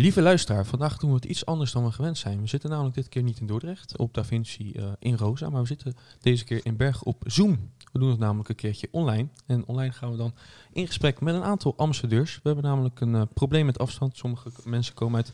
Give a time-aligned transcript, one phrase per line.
[0.00, 2.40] Lieve luisteraar, vandaag doen we het iets anders dan we gewend zijn.
[2.40, 5.60] We zitten namelijk dit keer niet in Dordrecht, op Da Vinci eh, in Rosa, maar
[5.60, 7.70] we zitten deze keer in Bergen op Zoom.
[7.92, 9.28] We doen het namelijk een keertje online.
[9.46, 10.34] En online gaan we dan
[10.72, 12.34] in gesprek met een aantal ambassadeurs.
[12.34, 14.16] We hebben namelijk een eh, probleem met afstand.
[14.16, 15.32] Sommige mensen komen uit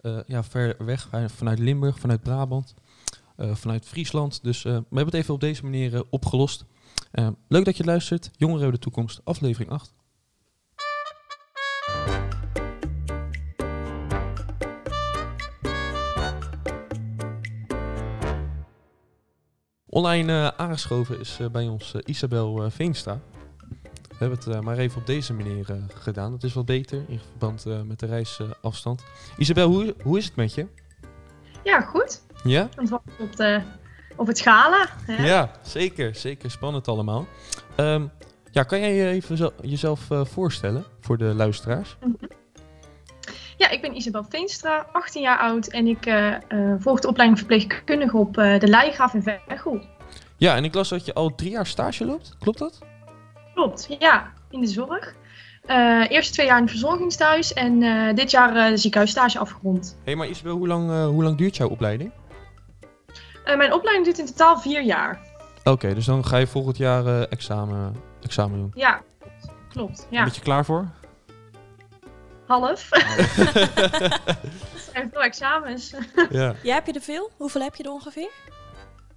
[0.00, 2.74] eh, ja, ver weg, vanuit Limburg, vanuit Brabant,
[3.36, 4.42] vanuit Friesland.
[4.42, 6.64] Dus we hebben het even op deze manier opgelost.
[7.48, 8.30] Leuk dat je luistert.
[8.36, 9.92] Jongeren hebben de toekomst, aflevering 8.
[19.94, 23.20] Online eh, aangeschoven is eh, bij ons eh, Isabel Veenstra.
[24.08, 26.30] We hebben het maar even op deze manier gedaan.
[26.30, 29.04] Dat is wat beter in verband met de reisafstand.
[29.36, 30.66] Isabel, hoe, hoe is het met je?
[31.64, 32.22] Ja, goed.
[32.44, 32.68] Ja?
[33.18, 33.60] Op, de,
[34.16, 34.86] op het gala.
[35.06, 35.26] Hè?
[35.26, 36.14] Ja, zeker.
[36.14, 37.26] Zeker spannend allemaal.
[37.76, 38.06] Ehm,
[38.50, 41.96] ja, kan jij je even zo- jezelf voorstellen voor de luisteraars?
[43.56, 45.66] Ja, ik ben Isabel Veenstra, 18 jaar oud.
[45.66, 46.40] En ik eh, eh,
[46.78, 49.80] volg de opleiding verpleegkundige op eh, de Leigraaf in Veghel.
[50.36, 52.36] Ja, en ik las dat je al drie jaar stage loopt.
[52.38, 52.78] Klopt dat?
[53.54, 55.14] Klopt, ja, in de zorg.
[56.08, 57.80] Eerst twee jaar in het verzorgingstehuis en
[58.14, 59.96] dit jaar de ziekenhuisstage afgerond.
[59.96, 62.12] Hé, hey, maar Isabel, hoe lang, hoe lang duurt jouw opleiding?
[63.44, 65.20] Mijn opleiding duurt in totaal vier jaar.
[65.64, 68.72] Oké, dus dan ga je volgend jaar examen, examen doen.
[68.74, 69.00] Ja,
[69.68, 70.06] klopt.
[70.10, 70.88] Ja, Ben je klaar voor?
[72.52, 72.88] Half.
[74.92, 75.94] Er zijn veel examens.
[76.30, 76.54] ja.
[76.62, 77.30] Ja, heb je er veel?
[77.36, 78.30] Hoeveel heb je er ongeveer?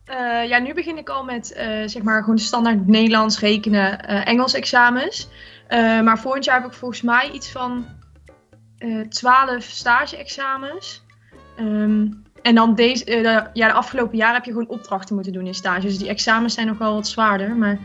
[0.06, 4.28] Eh, ja, nu begin ik al met eh, zeg maar gewoon standaard Nederlands, rekenen, eh,
[4.28, 5.30] Engels examens.
[5.68, 7.86] Eh, maar volgend jaar heb ik volgens mij iets van
[8.78, 11.04] eh 12 stage-examens.
[11.58, 12.08] Ehm,
[12.42, 15.54] en dan deze, de, ja, de afgelopen jaren heb je gewoon opdrachten moeten doen in
[15.54, 15.82] stage.
[15.82, 17.56] Dus die examens zijn nog wel wat zwaarder.
[17.56, 17.80] Maar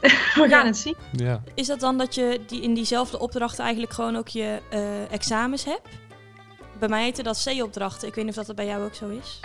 [0.00, 0.64] we gaan Ja.
[0.64, 0.96] het zien.
[1.12, 1.42] ja.
[1.54, 5.64] Is dat dan dat je die, in diezelfde opdrachten eigenlijk gewoon ook je eh, examens
[5.64, 5.88] hebt?
[6.78, 8.08] Bij mij heette dat C-opdrachten.
[8.08, 9.40] Ik weet niet of dat bij jou ook zo is.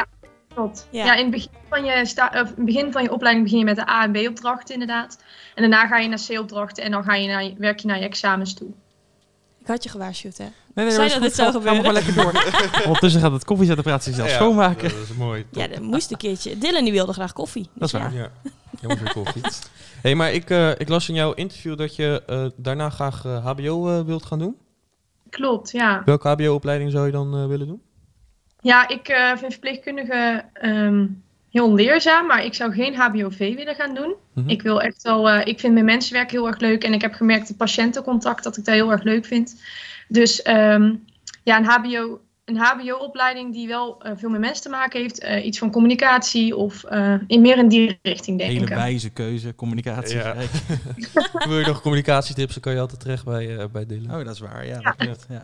[0.53, 0.88] Klopt.
[0.89, 1.05] Ja.
[1.05, 1.13] Ja.
[1.16, 3.66] in, het begin van je sta- of in het begin van je opleiding begin je
[3.66, 5.17] met de A- en B-opdrachten inderdaad.
[5.56, 8.06] En daarna ga je naar C-opdrachten en dan ga je naar, werk je naar je
[8.06, 8.67] examens toe.
[9.59, 10.45] Ik had je gewaarschuwd, hè?
[10.73, 12.31] Nee, nee, dat dit zou Ga- Gaan we gewoon lekker door.
[12.85, 14.90] Ondertussen gaat het koffiezetapparaat zichzelf schoonmaken.
[14.90, 15.45] Dat is mooi.
[15.51, 16.57] Ja, dat moest een keertje.
[16.57, 17.69] Dylan die wilde graag koffie.
[17.73, 18.13] Dat is Dus waar.
[18.13, 18.29] ja.
[18.81, 19.42] Ja, jongens weer koffie.
[20.02, 23.46] hey, maar ik, eh, ik las in jouw interview dat je eh, daarna graag eh,
[23.46, 24.58] HBO wilt gaan doen.
[25.30, 26.02] Klopt, ja.
[26.06, 27.81] Welke HBO-opleiding zou je dan willen doen?
[28.62, 31.08] Ja, ik vind verpleegkundige ehm,
[31.50, 34.16] heel leerzaam, maar ik zou geen HBOV willen gaan doen.
[34.34, 34.50] Mhm.
[34.50, 37.47] Ik wil echt wel, ik vind mijn mensenwerk heel erg leuk en ik heb gemerkt
[37.47, 39.62] het patiëntencontact dat ik dat heel erg leuk vind.
[40.08, 40.96] Dus ehm,
[41.44, 42.20] ja, een HBO,
[42.56, 46.56] een HBO-opleiding die wel eh, veel met mensen te maken heeft, eh, iets van communicatie
[46.56, 48.69] of eh, in meer in die richting denk Hele ik.
[48.73, 50.17] wijze keuze, communicatie.
[50.17, 50.35] Ja.
[51.47, 54.19] Wil je nog communicatietips, dan kan je altijd terecht bij, eh, bij Dylan.
[54.19, 54.66] Oh, dat is waar.
[54.66, 55.25] Ja, dat.
[55.29, 55.41] Ja.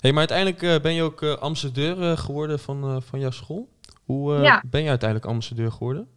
[0.00, 3.68] Hey, maar uiteindelijk eh, ben je ook ambassadeur geworden van, eh, van jouw school.
[4.04, 4.62] Hoe eh, Ja.
[4.66, 6.08] ben je uiteindelijk ambassadeur geworden?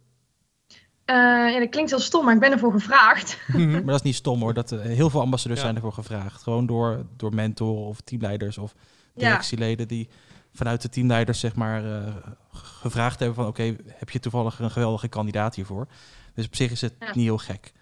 [1.04, 1.14] Eh,
[1.52, 3.38] ja, dat klinkt heel stom, maar ik ben ervoor gevraagd.
[3.56, 4.54] Maar dat is niet stom hoor.
[4.54, 5.64] Dat, heel veel ambassadeurs Ja.
[5.66, 6.42] zijn ervoor gevraagd.
[6.42, 8.74] Gewoon door, door mentoren of teamleiders of.
[9.18, 10.08] Directieleden die
[10.52, 12.14] vanuit de teamleiders zeg maar eh,
[12.52, 15.86] gevraagd hebben van oké, heb je toevallig een geweldige kandidaat hiervoor?
[16.34, 17.06] Dus op zich is het Ja.
[17.06, 17.72] niet heel gek.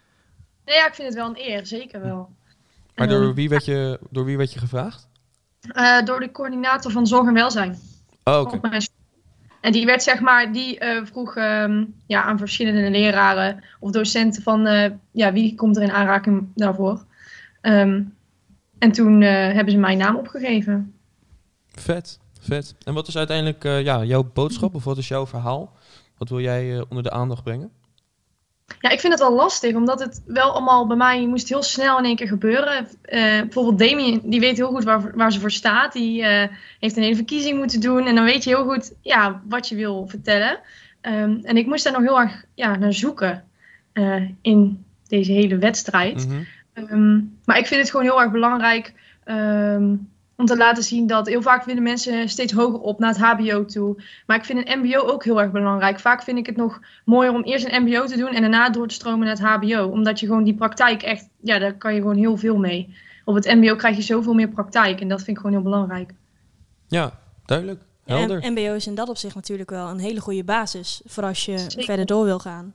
[0.64, 2.30] Nee, ja, ik vind het wel een eer, zeker wel.
[2.94, 5.08] Maar door wie, werd je, door wie werd je gevraagd?
[5.60, 7.78] Eh, door de coördinator van zorg en welzijn.
[8.24, 8.60] Oh, oké.
[9.60, 14.42] En die werd zeg maar, die eh, vroeg ehm, ja, aan verschillende leraren of docenten
[14.42, 17.04] van eh, ja, wie komt er in aanraking daarvoor.
[17.60, 18.02] Ehm,
[18.78, 20.94] en toen eh, hebben ze mijn naam opgegeven.
[21.80, 22.74] Vet, vet.
[22.84, 25.76] En wat is uiteindelijk eh, ja, jouw boodschap of wat is jouw verhaal?
[26.18, 27.70] Wat wil jij eh, onder de aandacht brengen?
[28.80, 31.98] Ja, ik vind het wel lastig, omdat het wel allemaal bij mij moest heel snel
[31.98, 32.88] in één keer gebeuren.
[33.02, 35.92] Eh, bijvoorbeeld Damien, die weet heel goed waar, waar ze voor staat.
[35.92, 36.24] Die
[36.80, 39.74] heeft een hele verkiezing moeten doen en dan weet je heel goed ja, wat je
[39.74, 40.60] wil vertellen.
[41.00, 43.44] Ehm, en ik moest daar nog heel erg ja, naar zoeken
[44.40, 46.28] in deze hele wedstrijd.
[46.28, 46.42] Mhm.
[46.72, 48.92] Ehm, maar ik vind het gewoon heel erg belangrijk
[49.24, 49.94] ehm,
[50.36, 53.64] om te laten zien dat heel vaak willen mensen steeds hoger op naar het HBO
[53.64, 54.02] toe.
[54.26, 56.00] Maar ik vind een MBO ook heel erg belangrijk.
[56.00, 58.88] Vaak vind ik het nog mooier om eerst een MBO te doen en daarna door
[58.88, 59.86] te stromen naar het HBO.
[59.86, 62.94] Omdat je gewoon die praktijk echt, ja, daar kan je gewoon heel veel mee.
[63.24, 66.14] Op het MBO krijg je zoveel meer praktijk en dat vind ik gewoon heel belangrijk.
[66.86, 67.82] Ja, duidelijk.
[68.04, 68.42] Helder.
[68.42, 71.58] en MBO is in dat opzicht natuurlijk wel een hele goede basis voor als je
[71.58, 71.84] Zeker.
[71.84, 72.74] verder door wil gaan.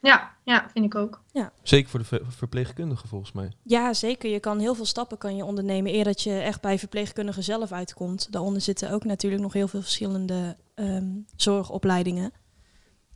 [0.00, 1.22] Ja, ja, vind ik ook.
[1.62, 3.52] Zeker voor de ver- verpleegkundige volgens mij.
[3.62, 4.30] Ja, zeker.
[4.30, 7.72] Je kan heel veel stappen kan je ondernemen eer dat je echt bij verpleegkundigen zelf
[7.72, 8.32] uitkomt.
[8.32, 12.32] Daaronder zitten ook natuurlijk nog heel veel verschillende ehm, zorgopleidingen.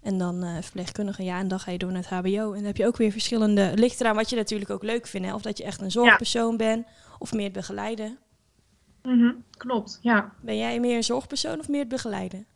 [0.02, 2.48] En dan eh verpleegkundigen, ja, en dan ga je door naar het HBO.
[2.50, 3.72] En dan heb je ook weer verschillende.
[3.74, 5.26] Ligt eraan wat je natuurlijk ook leuk vindt.
[5.26, 5.34] Hè?
[5.34, 6.86] Of dat je echt een zorgpersoon bent
[7.18, 8.18] of meer het begeleiden.
[9.02, 10.32] Mhm, klopt, ja.
[10.40, 12.46] Ben jij meer een zorgpersoon of meer het begeleiden?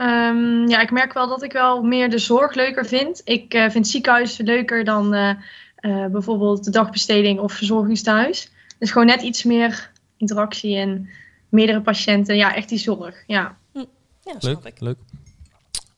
[0.00, 3.20] Ehm, ja, ik merk wel dat ik wel meer de zorg leuker vind.
[3.24, 5.30] Ik eh, vind ziekenhuis leuker dan eh,
[5.76, 8.50] eh, bijvoorbeeld de dagbesteding of verzorgingstehuis.
[8.78, 11.08] Dus gewoon net iets meer interactie en
[11.48, 12.36] meerdere patiënten.
[12.36, 13.24] Ja, echt die zorg.
[13.26, 13.84] Ja, Ja,
[14.32, 14.80] dat snap Leuk, ik.
[14.80, 14.98] leuk.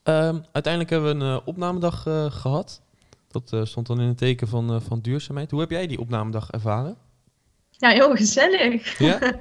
[0.03, 2.83] Ehm, uiteindelijk hebben we een opnamedag eh, gehad.
[3.29, 5.51] Dat eh, stond dan in het teken van, eh, van duurzaamheid.
[5.51, 6.97] Hoe heb jij die opnamedag ervaren?
[7.71, 8.99] ja heel gezellig.
[8.99, 9.19] Ja?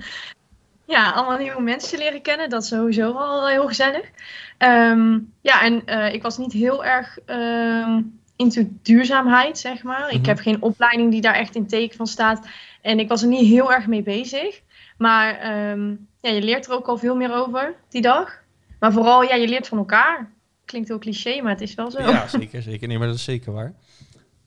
[0.92, 2.50] Ja, allemaal nieuwe mensen leren kennen.
[2.50, 4.10] Dat is sowieso al heel gezellig.
[4.58, 8.02] Ehm, ja, en eh, ik was niet heel erg ehm
[8.36, 10.10] into duurzaamheid, zeg maar.
[10.12, 10.28] Ik Mhm.
[10.28, 12.48] heb geen opleiding die daar echt in teken van staat.
[12.82, 14.62] En ik was er niet heel erg mee bezig.
[14.98, 15.90] Maar ehm,
[16.22, 18.40] ja, je leert er ook al veel meer over die dag.
[18.80, 20.32] Maar vooral, ja, je leert van elkaar.
[20.66, 22.00] Klinkt heel cliché, maar het is wel zo.
[22.02, 22.88] Ja, zeker, zeker.
[22.88, 23.74] Nee, maar dat is zeker waar.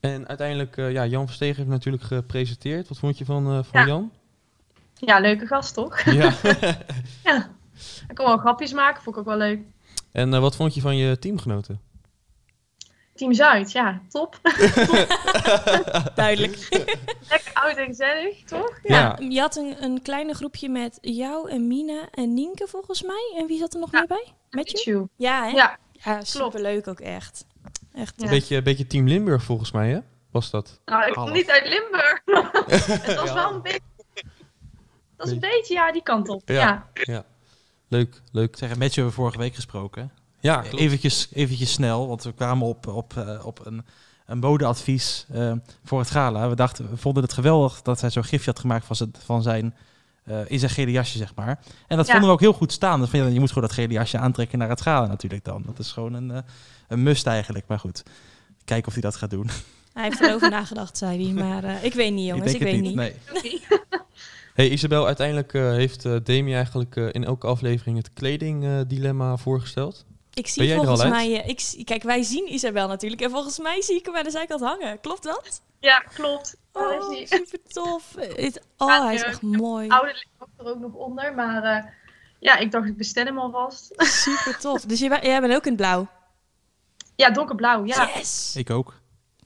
[0.01, 2.89] En uiteindelijk, eh, ja, Jan Verstegen heeft natuurlijk gepresenteerd.
[2.89, 3.87] Wat vond je van, eh, van Ja.
[3.87, 4.13] Jan?
[4.95, 6.01] Ja, leuke gast, toch?
[6.01, 6.33] Ja.
[7.25, 7.51] Ja.
[8.09, 9.61] Ik kon wel grapjes maken, vond ik ook wel leuk.
[10.13, 11.81] en eh, wat vond je van je teamgenoten?
[13.15, 14.39] Team Zuid, ja, top.
[16.15, 16.67] Duidelijk.
[17.29, 18.79] Lekker oud en gezellig, toch?
[18.83, 19.17] Ja.
[19.29, 23.35] Je had een, een kleine groepje met jou en Mina en Nienke volgens mij.
[23.39, 23.99] En wie zat er nog Ja.
[23.99, 24.33] meer bij?
[24.51, 25.09] Met je?
[25.17, 25.51] Ja, hè?
[25.51, 27.47] Ja, Ja, superleuk ook echt.
[27.95, 28.15] Echt.
[28.17, 28.25] Ja.
[28.25, 29.99] Een beetje, beetje Team Limburg volgens mij, hè?
[30.31, 30.81] Was dat?
[30.85, 32.21] nou, ik kom niet uit Limburg.
[33.05, 33.81] Het was wel een beetje...
[35.17, 36.43] Dat is een beetje, ja, die kant op.
[36.49, 36.87] Ja.
[36.95, 37.25] Ja.
[37.89, 38.49] Leuk, leuk.
[38.49, 40.11] Ik zeg, met je hebben we vorige week gesproken.
[40.41, 40.77] Ja, klopt.
[40.79, 43.85] Eventjes, eventjes snel, want we kwamen op, op, eh, op een,
[44.27, 45.53] een modeadvies eh,
[45.85, 46.49] voor het gala.
[46.49, 49.43] We, dachten, we vonden het geweldig dat hij zo'n gifje had gemaakt van zijn, van
[49.43, 49.75] zijn,
[50.25, 51.59] eh, in zijn gele jasje, zeg maar.
[51.87, 52.13] En dat Ja.
[52.13, 53.01] vonden we ook heel goed staan.
[53.01, 55.63] Dat vind je, je moet gewoon dat gele jasje aantrekken naar het gala natuurlijk dan.
[55.67, 56.39] Dat is gewoon een, eh,
[56.89, 57.65] een must eigenlijk.
[57.67, 58.03] Maar goed,
[58.65, 59.51] kijken of hij dat gaat doen.
[59.93, 61.45] Hij heeft erover nagedacht, zei hij.
[61.45, 62.53] Maar eh, ik weet niet, jongens.
[62.55, 62.95] Ik, weet het niet.
[62.95, 63.15] Nee.
[64.55, 70.05] Hey Isabel, uiteindelijk eh, heeft eh Demi eigenlijk eh, in elke aflevering het kledingdilemma voorgesteld.
[70.35, 71.29] Ik zie Ben jij er volgens mij...
[71.31, 73.23] ik, kijk, wij zien Isabel natuurlijk.
[73.23, 75.01] En volgens mij zie ik hem aan de zijkant hangen.
[75.01, 75.63] Klopt dat?
[75.81, 76.57] Ja, klopt.
[76.73, 78.15] Oh, is super tof.
[78.79, 79.89] Oh, Ja, hij is echt mooi.
[79.89, 81.35] oude ligt er ook nog onder.
[81.35, 81.85] Maar eh,
[82.39, 83.93] ja, ik dacht, ik bestel hem alvast.
[83.97, 84.81] Super tof.
[84.81, 86.09] Dus jij, jij bent ook in het blauw?
[87.17, 88.11] Ja, donkerblauw, ja.
[88.15, 88.57] Yes!
[88.57, 88.95] Ik ook.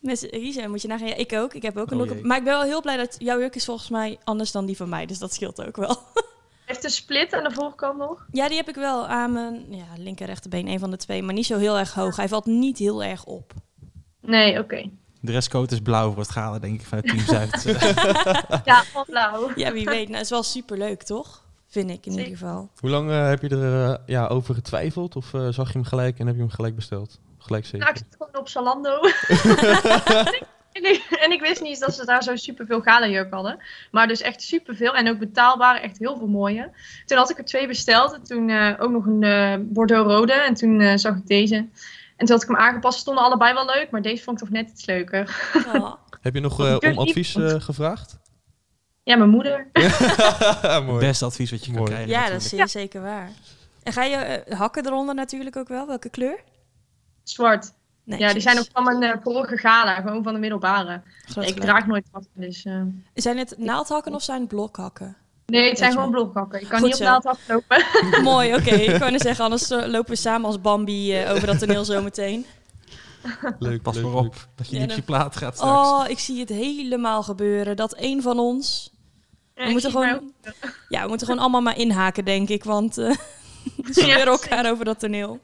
[0.00, 1.09] Met Isa, moet je nagaan.
[1.09, 1.55] Ja, ik ook.
[1.55, 2.25] Ik heb ook een Oh jee.
[2.25, 4.77] Maar ik ben wel heel blij dat jouw jurk is volgens mij anders dan die
[4.77, 5.06] van mij.
[5.06, 5.97] Dus dat scheelt ook wel.
[6.65, 8.27] Heeft een split aan de voorkant nog.
[8.33, 10.69] Ja, die heb ik wel aan mijn ja, linker rechterbeen.
[10.69, 11.23] Een van de twee.
[11.23, 12.17] Maar niet zo heel erg hoog.
[12.17, 13.53] Hij valt niet heel erg op.
[14.21, 14.91] Nee, oké.
[15.21, 17.65] De dresscode is blauw voor het gala, denk ik, van het Team Zuid.
[18.65, 19.50] Ja, van blauw.
[19.55, 20.05] Ja, wie weet.
[20.05, 21.45] Nou, het is wel super leuk, toch?
[21.67, 22.29] Vind ik in Zeker.
[22.29, 22.71] ieder geval.
[22.81, 25.17] Hoe lang eh, heb je er eh, ja, over getwijfeld?
[25.17, 27.19] Of eh, zag je hem gelijk en heb je hem gelijk besteld?
[27.49, 27.79] Gelijk zeker.
[27.79, 29.00] Nou, ik zit gewoon op Zalando.
[30.73, 33.59] en, ik, en ik wist niet eens dat ze daar zo superveel galenjurk hadden.
[33.91, 34.95] Maar dus echt superveel.
[34.95, 36.71] En ook betaalbare, echt heel veel mooie.
[37.06, 38.15] Toen had ik er twee besteld.
[38.15, 40.33] En toen eh, ook nog een eh, Bordeaux rode.
[40.33, 41.56] En toen eh, zag ik deze.
[41.56, 42.99] En toen had ik hem aangepast.
[42.99, 43.91] Stonden allebei wel leuk.
[43.91, 45.50] Maar deze vond ik toch net iets leuker.
[45.75, 45.93] Oh.
[46.21, 48.19] Heb je nog eh, om advies eh, gevraagd?
[49.03, 49.71] Ja, mijn moeder.
[50.87, 50.99] Mooi.
[50.99, 51.91] Beste advies wat je kan Mooi.
[51.91, 52.11] krijgen.
[52.11, 53.31] Ja, dat is zeker waar.
[53.83, 55.87] En ga je hakken eronder natuurlijk ook wel?
[55.87, 56.41] Welke kleur?
[57.30, 57.72] Zwart.
[58.04, 59.94] Ja, die zijn ook van mijn eh, vorige gala.
[59.94, 61.02] Gewoon van de middelbare.
[61.40, 62.26] ik draag nooit wat.
[62.32, 62.82] Dus, eh,
[63.14, 65.16] Zijn het naaldhakken of zijn het blokhakken?
[65.46, 66.60] Nee, het zijn gewoon blokhakken.
[66.60, 67.08] Ik kan Goed niet op zo.
[67.10, 67.84] naald aflopen.
[68.22, 68.75] Mooi, oké.
[68.92, 72.47] Ik wou net zeggen, anders eh, lopen we samen als Bambi over dat toneel zometeen.
[73.58, 74.25] Leuk, Pas leuk, maar leuk.
[74.25, 75.88] op dat je Ja, niet op je plaat gaat straks.
[75.88, 77.76] Oh, ik zie het helemaal gebeuren.
[77.76, 78.92] Dat een van ons...
[79.54, 80.32] Ja, We moeten gewoon,
[80.88, 82.64] ja, we moeten gewoon allemaal maar inhaken, denk ik.
[82.64, 83.14] Want eh
[83.92, 85.40] ze Ja, elkaar over dat toneel.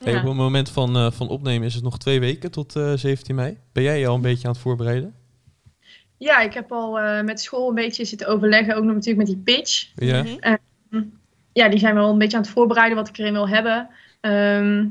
[0.00, 0.04] Ook.
[0.06, 0.20] Hey, Ja.
[0.20, 3.34] op het moment van, eh, van opnemen is het nog twee weken tot eh, 17
[3.34, 3.58] mei.
[3.72, 5.14] Ben jij je al een beetje aan het voorbereiden?
[6.18, 8.76] Ja, ik heb al eh, met school een beetje zitten overleggen.
[8.76, 9.88] Ook nog natuurlijk met die pitch.
[9.94, 10.22] Ja?
[10.90, 11.04] Mhm.
[11.52, 13.88] Ja, die zijn wel een beetje aan het voorbereiden wat ik erin wil hebben.
[14.20, 14.86] Ehm,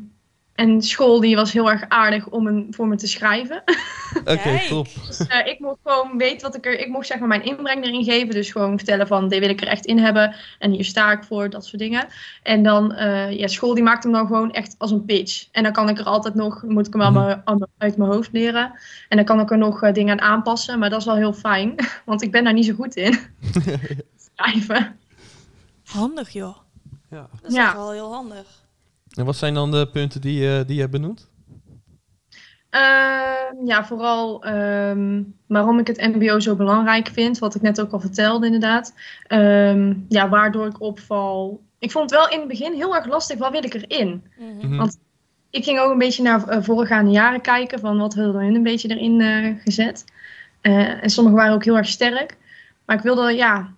[0.55, 3.63] en school die was heel erg aardig om een, voor me te schrijven.
[4.19, 4.62] Oké, Kijk.
[4.62, 4.88] top.
[5.07, 6.79] Dus eh, ik mocht gewoon weten wat ik er...
[6.79, 8.29] Ik mocht zeg maar mijn inbreng erin geven.
[8.33, 10.35] Dus gewoon vertellen van, dit wil ik er echt in hebben.
[10.59, 12.07] En hier sta ik voor, dat soort dingen.
[12.43, 15.47] En dan, eh, ja, school die maakt hem dan gewoon echt als een pitch.
[15.51, 17.17] En dan kan ik er altijd nog, moet ik hem Mhm.
[17.17, 18.79] allemaal aan- uit mijn hoofd leren.
[19.09, 20.79] En dan kan ik er nog eh, dingen aan aanpassen.
[20.79, 21.75] Maar dat is wel heel fijn.
[22.05, 23.17] Want ik ben daar niet zo goed in.
[24.35, 25.00] Schrijven.
[25.85, 26.57] Handig, joh.
[27.09, 27.27] Ja.
[27.41, 27.65] Dat is Ja.
[27.65, 28.45] echt wel heel handig.
[29.15, 31.29] En wat zijn dan de punten die, eh, die je hebt benoemd?
[32.69, 37.39] Ehm, ja, vooral ehm, waarom ik het MBO zo belangrijk vind.
[37.39, 38.93] Wat ik net ook al vertelde, inderdaad.
[39.27, 41.63] Ehm, ja, waardoor ik opval.
[41.79, 43.38] Ik vond het wel in het begin heel erg lastig.
[43.38, 44.24] Wat wil ik erin?
[44.38, 44.67] Mhm.
[44.67, 44.77] Mhm.
[44.77, 44.98] Want-
[45.50, 47.79] Ik ging ook een beetje naar eh, voorgaande jaren kijken.
[47.79, 50.03] Van wat hadden hun een beetje erin eh, gezet.
[50.62, 52.38] Eh, en sommige waren ook heel erg sterk.
[52.86, 53.74] Maar ik wilde, ja.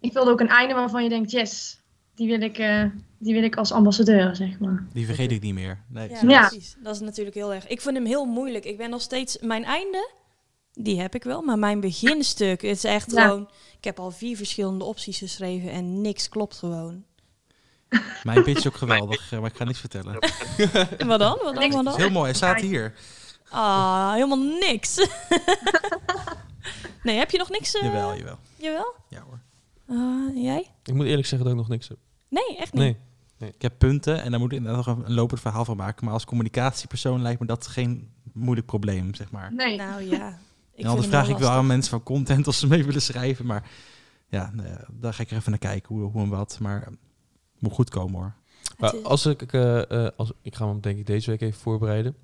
[0.00, 1.82] ik wilde ook een einde waarvan je denkt, yes,
[2.18, 2.84] die wil ik, eh,
[3.18, 4.86] die wil ik als ambassadeur, zeg maar.
[4.92, 5.82] Die vergeet ik niet meer.
[5.88, 6.08] Nee.
[6.10, 6.48] Ja, Ja.
[6.48, 6.76] precies.
[6.82, 7.66] Dat is natuurlijk heel erg.
[7.66, 8.64] Ik vind hem heel moeilijk.
[8.64, 9.38] Ik ben nog steeds...
[9.40, 10.10] Mijn einde,
[10.72, 11.42] die heb ik wel.
[11.42, 13.22] Maar mijn beginstuk, het is echt Ja.
[13.22, 13.48] gewoon...
[13.78, 17.04] Ik heb al vier verschillende opties geschreven en niks klopt gewoon.
[18.22, 20.14] Mijn pitch is ook geweldig, eh, maar ik ga niks vertellen.
[20.98, 21.18] Wat dan?
[21.18, 21.54] Wat dan?
[21.54, 21.74] Niks.
[21.74, 22.00] Wat is dan?
[22.00, 22.94] heel mooi, hij staat hier.
[23.50, 24.96] Ah, helemaal niks.
[27.02, 27.74] nee, heb je nog niks?
[27.74, 28.38] eh, Jawel, jawel.
[28.56, 28.94] Jawel?
[29.08, 29.40] Ja hoor.
[29.88, 30.66] Ah, jij?
[30.84, 31.98] Ik moet eerlijk zeggen dat ik nog niks heb.
[32.28, 32.96] Nee, echt niet.
[33.38, 33.50] Nee.
[33.50, 36.04] Ik heb punten en daar moet ik inderdaad nog een lopend verhaal van maken.
[36.04, 39.54] Maar als communicatiepersoon lijkt me dat geen moeilijk probleem, zeg maar.
[39.54, 39.76] Nee.
[39.76, 40.28] Nou ja.
[40.78, 43.02] Ik en vind anders vraag ik wel aan mensen van content als ze mee willen
[43.02, 43.46] schrijven.
[43.46, 43.70] Maar
[44.28, 46.58] ja, nee, daar ga ik er even naar kijken hoe, hoe en wat.
[46.60, 46.92] Maar eh,
[47.58, 48.34] moet goed komen hoor.
[48.78, 51.60] Maar Het als ik, eh, eh, als, ik ga hem denk ik deze week even
[51.60, 52.16] voorbereiden.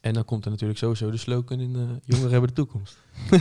[0.00, 2.96] En dan komt er natuurlijk sowieso de slogan in eh, Jongeren hebben de toekomst.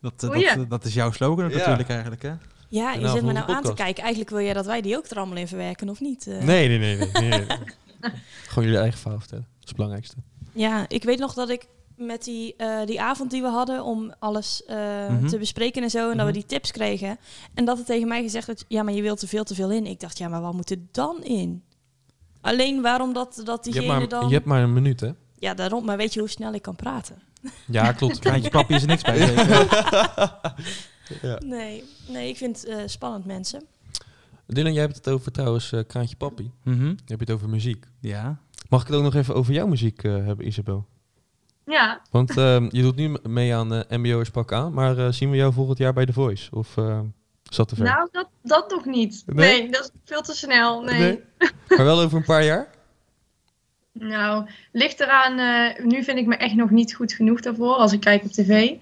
[0.00, 0.56] Dat, Oh dat, ja.
[0.56, 1.56] dat is jouw slogan Ja.
[1.56, 2.32] natuurlijk eigenlijk hè?
[2.68, 4.02] Ja, je zit me nou aan te kijken.
[4.02, 6.26] Eigenlijk wil jij dat wij die ook er allemaal in verwerken, of niet?
[6.26, 6.96] Eh, Nee, nee, nee.
[6.96, 7.46] nee, nee, nee.
[8.48, 9.44] Gewoon jullie eigen verhaal vertellen.
[9.44, 10.16] Dat is het belangrijkste.
[10.52, 14.14] Ja, ik weet nog dat ik met die, eh, die avond die we hadden om
[14.18, 14.76] alles eh,
[15.08, 15.26] Mhm.
[15.26, 16.40] te bespreken en zo, en dat we Mhm.
[16.40, 17.18] die tips kregen.
[17.54, 19.70] En dat er tegen mij gezegd werd, ja, maar je wilt er veel te veel
[19.70, 19.86] in.
[19.86, 21.62] Ik dacht, ja, maar wat moet er dan in?
[22.40, 24.28] Alleen waarom dat, dat Je diegene hebt, maar, dan...
[24.28, 25.10] je hebt maar een minuut, hè?
[25.38, 25.84] Ja, daarom.
[25.84, 27.22] Maar weet je hoe snel ik kan praten?
[27.66, 28.18] Ja, klopt.
[28.18, 29.18] Kraantje papi is er niks bij.
[31.22, 31.38] ja.
[31.44, 33.62] Nee, nee ik vind het eh, spannend, mensen.
[34.46, 36.50] Dylan, jij hebt het over trouwens eh, Kraantje Papi.
[36.62, 36.86] Mhm.
[36.86, 37.84] Je hebt het over muziek.
[38.00, 38.38] Ja.
[38.68, 40.86] Mag ik het ook nog even over jouw muziek eh, hebben, Isabel?
[41.66, 45.30] Ja, Want ehm, je doet nu mee aan eh MBO's Pak aan, maar eh, zien
[45.30, 46.50] we jou volgend jaar bij The Voice?
[46.56, 47.00] Of eh,
[47.42, 47.84] dat te ver?
[47.84, 49.22] nou, dat, dat nog niet.
[49.26, 49.60] Nee?
[49.60, 49.70] Nee?
[49.70, 50.82] dat is veel te snel.
[50.82, 50.98] Nee.
[50.98, 51.20] Nee?
[51.68, 52.68] Maar wel over een paar jaar?
[53.92, 55.38] Nou, ligt eraan.
[55.38, 58.30] eh, nu vind ik me echt nog niet goed genoeg daarvoor als ik kijk op
[58.30, 58.74] tv.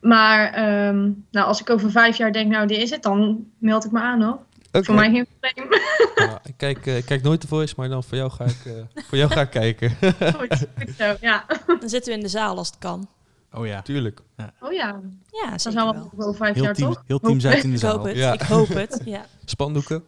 [0.00, 3.84] Maar ehm, nou, als ik over vijf jaar denk, nou, dit is het, dan meld
[3.84, 4.38] ik me aan hoor.
[4.72, 5.80] Voor mij geen probleem.
[6.14, 8.64] Ja, ik, kijk, eh, ik kijk nooit The Voice, maar dan voor jou ga ik,
[8.64, 9.90] eh, voor jou ga ik kijken.
[9.90, 11.44] goed, goed zo, ja.
[11.66, 13.08] Dan zitten we in de zaal als het kan.
[13.52, 13.82] Oh ja.
[13.82, 14.20] Tuurlijk.
[14.60, 15.00] Oh ja,
[15.44, 16.10] Ja, dat zou wel.
[16.16, 17.02] over vijf Heel jaar team, toch?
[17.06, 18.04] heel team Zuid in de Ik hoop zaal.
[18.06, 18.32] het, Ja.
[18.32, 19.00] ik hoop het.
[19.04, 20.04] Ja, Spandoeken?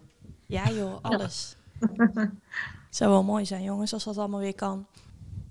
[0.47, 1.57] ja joh, alles.
[1.97, 2.31] Het
[2.91, 4.87] zou wel mooi zijn, jongens, als dat allemaal weer kan.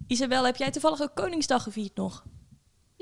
[0.08, 2.24] Isabel, heb jij toevallig ook Koningsdag gevierd nog?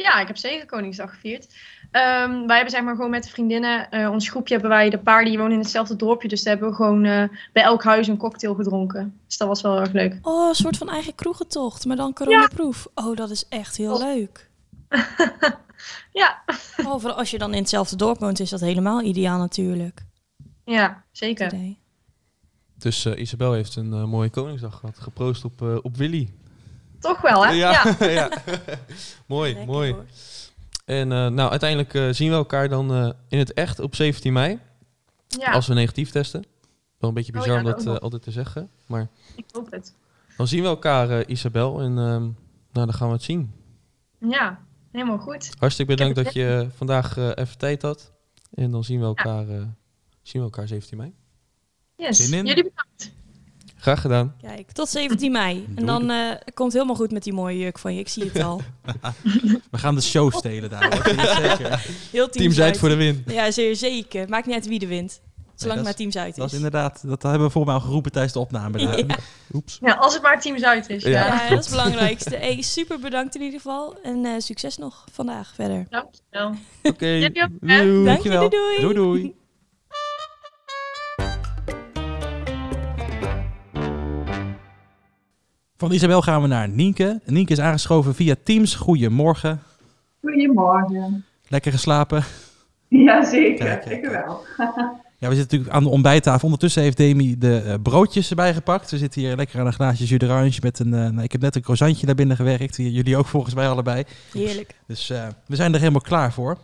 [0.03, 1.55] Ja, ik heb zeker Koningsdag gevierd.
[1.91, 4.99] Ehm, wij hebben zeg maar gewoon met de vriendinnen, eh, ons groepje hebben wij de
[4.99, 6.27] paar die wonen in hetzelfde dorpje.
[6.27, 9.19] Dus daar hebben we gewoon eh, bij elk huis een cocktail gedronken.
[9.27, 10.19] Dus dat was wel erg leuk.
[10.21, 12.87] Oh, een soort van eigen kroegentocht, maar dan coronaproof.
[12.95, 13.99] Oh, dat is echt heel Oh.
[13.99, 14.49] leuk.
[16.11, 16.43] Ja,
[16.85, 20.05] Oh, als je dan in hetzelfde dorp woont, is dat helemaal ideaal natuurlijk.
[20.65, 21.53] ja zeker.
[22.77, 24.99] Dus eh, Isabel heeft een mooie Koningsdag gehad.
[24.99, 26.33] Geproost op, eh, op Willy.
[26.99, 27.51] Toch wel, hè?
[27.51, 27.95] Ja.
[27.99, 28.29] ja.
[29.25, 29.91] mooi, Lekker, mooi.
[29.91, 30.05] hoor.
[30.85, 34.33] En eh, nou, uiteindelijk eh, zien we elkaar dan eh, in het echt op 17
[34.33, 34.59] mei.
[35.27, 36.43] Ja, Als we negatief testen.
[36.97, 38.69] Wel een beetje Oh bizar ja, om dat eh, altijd te zeggen.
[38.85, 39.95] Maar ik hoop het.
[40.37, 41.79] dan zien we elkaar, eh, Isabel.
[41.79, 42.33] En ehm, nou,
[42.71, 43.51] dan gaan we het zien.
[44.19, 44.59] Ja,
[44.91, 45.51] helemaal goed.
[45.59, 48.11] Hartstikke bedankt dat je vandaag eh, even tijd had.
[48.53, 49.55] En dan zien we elkaar, eh,
[50.21, 51.13] zien we elkaar 17 mei.
[51.95, 52.17] Yes.
[52.25, 52.45] Zin in?
[52.45, 53.11] Jullie bedankt.
[53.81, 54.35] Graag gedaan.
[54.41, 55.67] Kijk, tot 17 mei.
[55.75, 56.17] En dan eh,
[56.53, 57.99] komt het helemaal goed met die mooie jurk van je.
[57.99, 58.61] Ik zie het al.
[59.71, 60.93] We gaan de show stelen daar.
[61.03, 61.15] hoor.
[61.15, 61.85] Ja, Zeker.
[62.11, 63.23] Heel Team Zuid voor de win.
[63.27, 64.29] Ja, zeer zeker.
[64.29, 65.21] Maakt niet uit wie er wint.
[65.55, 66.57] Zolang het is- maar Team Zuid Dat is is.
[66.57, 68.79] inderdaad, dat hebben we voor mij al geroepen tijdens de opname.
[68.79, 69.05] Ja.
[69.53, 69.77] Oeps.
[69.81, 71.03] Ja, als het maar Team Zuid is.
[71.03, 71.09] Ja.
[71.09, 71.25] Ja.
[71.25, 72.35] Ja, dat is het belangrijkste.
[72.35, 73.97] Hey, super bedankt in ieder geval.
[74.03, 75.85] En eh, succes nog vandaag verder.
[75.89, 76.55] Dankjewel.
[76.83, 77.19] Oké.
[77.19, 77.31] Doei.
[77.33, 78.49] Dank je, Dankjewel.
[78.49, 78.79] doei, doei.
[78.81, 79.35] Doei doei.
[85.79, 87.19] Van Isabel gaan we naar Nienke.
[87.25, 88.75] Nienke is aangeschoven via Teams.
[88.75, 89.61] Goedemorgen.
[90.21, 91.25] Goedemorgen.
[91.47, 92.23] Lekker geslapen.
[92.87, 94.45] Jazeker, Kijk, kijk, ik wel.
[95.17, 96.43] Ja, we zitten natuurlijk aan de ontbijttafel.
[96.43, 98.91] Ondertussen heeft Demi de eh, broodjes erbij gepakt.
[98.91, 100.93] We zitten hier lekker aan een glaasje jus d'orange met een...
[100.93, 102.75] eh, nou, ik heb net een croissantje naar binnen gewerkt.
[102.75, 104.03] Jullie ook volgens mij allebei.
[104.33, 104.75] Heerlijk.
[104.87, 106.57] Dus eh, we zijn er helemaal klaar voor.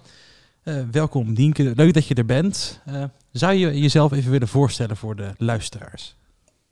[0.63, 2.81] Eh, welkom Nienke, leuk dat je er bent.
[2.85, 6.15] Eh, zou je jezelf even willen voorstellen voor de luisteraars?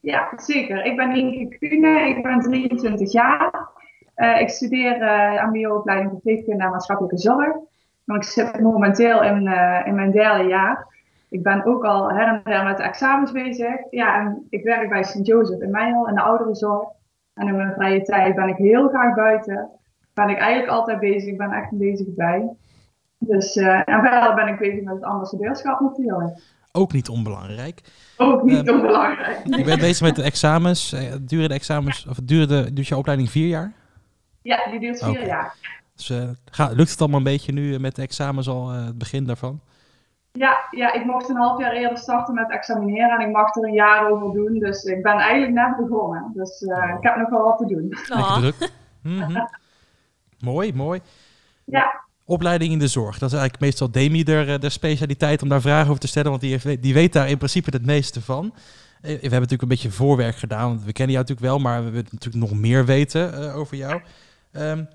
[0.03, 0.85] Ja, zeker.
[0.85, 3.69] Ik ben Nienke Kuhne, ik ben 23 jaar.
[4.15, 7.55] Eh, ik studeer uh, MBO-opleiding verpleegkunde en maatschappelijke zorg.
[8.03, 10.87] Maar ik zit momenteel in, eh, in mijn derde jaar.
[11.29, 13.75] Ik ben ook al her en der met de examens bezig.
[13.89, 16.87] Ja, en ik werk bij Sint Jozef in Meijel in de ouderenzorg.
[17.33, 19.69] En in mijn vrije tijd ben ik heel graag buiten.
[20.13, 21.31] Ben ik eigenlijk altijd bezig.
[21.31, 22.49] Ik ben echt bezig bij.
[23.17, 26.39] Dus, en verder ben ik bezig met het ambassadeurschap natuurlijk.
[26.75, 27.81] Ook niet onbelangrijk.
[28.17, 29.39] Ook niet Eh, onbelangrijk.
[29.57, 30.93] Je bent bezig met de examens.
[30.93, 33.73] Eh, duren de examens, of duurde, duurt je opleiding vier jaar?
[34.41, 35.55] Ja, die duurt vier jaar.
[35.95, 38.97] Dus, eh, ga, lukt het allemaal een beetje nu eh, met de examens al, het
[38.97, 39.59] begin daarvan?
[40.31, 43.63] Ja, ja, ik mocht een half jaar eerder starten met examineren en ik mag er
[43.63, 44.59] een jaar over doen.
[44.59, 46.31] Dus ik ben eigenlijk net begonnen.
[46.33, 47.87] Dus uh, ik heb nog wel wat te doen.
[47.89, 48.71] Lekker druk.
[49.03, 49.45] Mhm.
[50.39, 51.01] mooi, mooi.
[51.65, 52.03] Ja.
[52.25, 53.17] Opleiding in de zorg.
[53.17, 56.29] Dat is eigenlijk meestal Demi de, de specialiteit om daar vragen over te stellen.
[56.29, 58.53] Want die, die weet daar in principe het meeste van.
[59.01, 60.67] We hebben natuurlijk een beetje voorwerk gedaan.
[60.67, 63.77] Want we kennen jou natuurlijk wel, maar we willen natuurlijk nog meer weten uh, over
[63.77, 64.01] jou.
[64.51, 64.87] Um,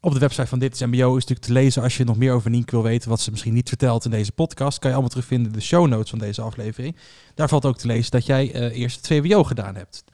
[0.00, 2.32] op de website van Dit is MBO is natuurlijk te lezen als je nog meer
[2.32, 4.78] over Nienke wil weten, wat ze misschien niet vertelt in deze podcast.
[4.78, 6.96] Kan je allemaal terugvinden in de show notes van deze aflevering.
[7.34, 10.04] Daar valt ook te lezen dat jij eerst het VWO gedaan hebt.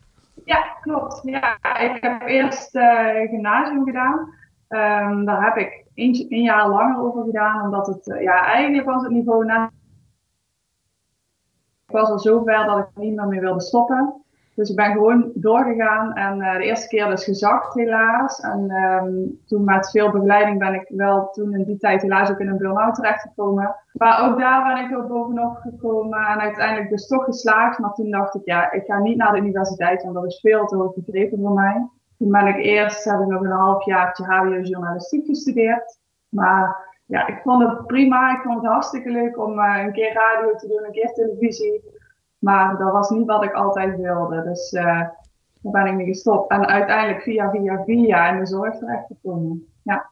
[0.45, 1.21] Ja, klopt.
[1.25, 2.85] Ja, ik heb eerst uh,
[3.31, 4.35] gymnasium gedaan.
[4.69, 9.03] Um, daar heb ik een, jaar langer over gedaan, omdat het, uh, ja, eigenlijk was
[9.03, 9.71] het niveau na.
[11.87, 14.25] Ik was al zo ver dat ik niet meer mee wilde stoppen.
[14.57, 18.41] Dus ik ben gewoon doorgegaan en uh, de eerste keer dus gezakt helaas.
[18.41, 22.39] En um, toen met veel begeleiding ben ik wel toen in die tijd helaas ook
[22.39, 23.77] in een burn-out terechtgekomen.
[23.93, 27.79] Maar ook daar ben ik er bovenop gekomen en uiteindelijk dus toch geslaagd.
[27.79, 30.67] Maar toen dacht ik, ja, ik ga niet naar de universiteit, want dat is veel
[30.67, 31.89] te hoog gegrepen voor mij.
[32.19, 35.99] Toen ben ik eerst, heb ik nog een half jaartje HBO journalistiek gestudeerd.
[36.29, 38.37] Maar ja, ik vond het prima.
[38.37, 41.83] Ik vond het hartstikke leuk om uh, een keer radio te doen, een keer televisie.
[42.39, 44.43] Maar dat was niet wat ik altijd wilde.
[44.43, 44.83] Dus uh,
[45.61, 46.51] daar ben ik mee gestopt.
[46.51, 49.67] En uiteindelijk via, via, via in de zorg terechtgekomen.
[49.83, 50.11] Ja.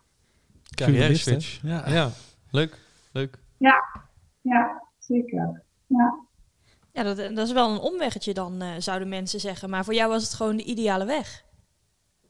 [0.75, 1.61] Carrière switch.
[1.62, 1.82] Ja.
[1.87, 2.08] ja,
[2.50, 2.78] leuk.
[3.12, 3.38] Leuk.
[3.58, 3.84] Ja,
[4.40, 5.62] ja zeker.
[5.87, 6.18] Ja.
[6.92, 9.70] Ja, dat, dat is wel een omweggetje dan, uh, zouden mensen zeggen.
[9.70, 11.44] Maar voor jou was het gewoon de ideale weg.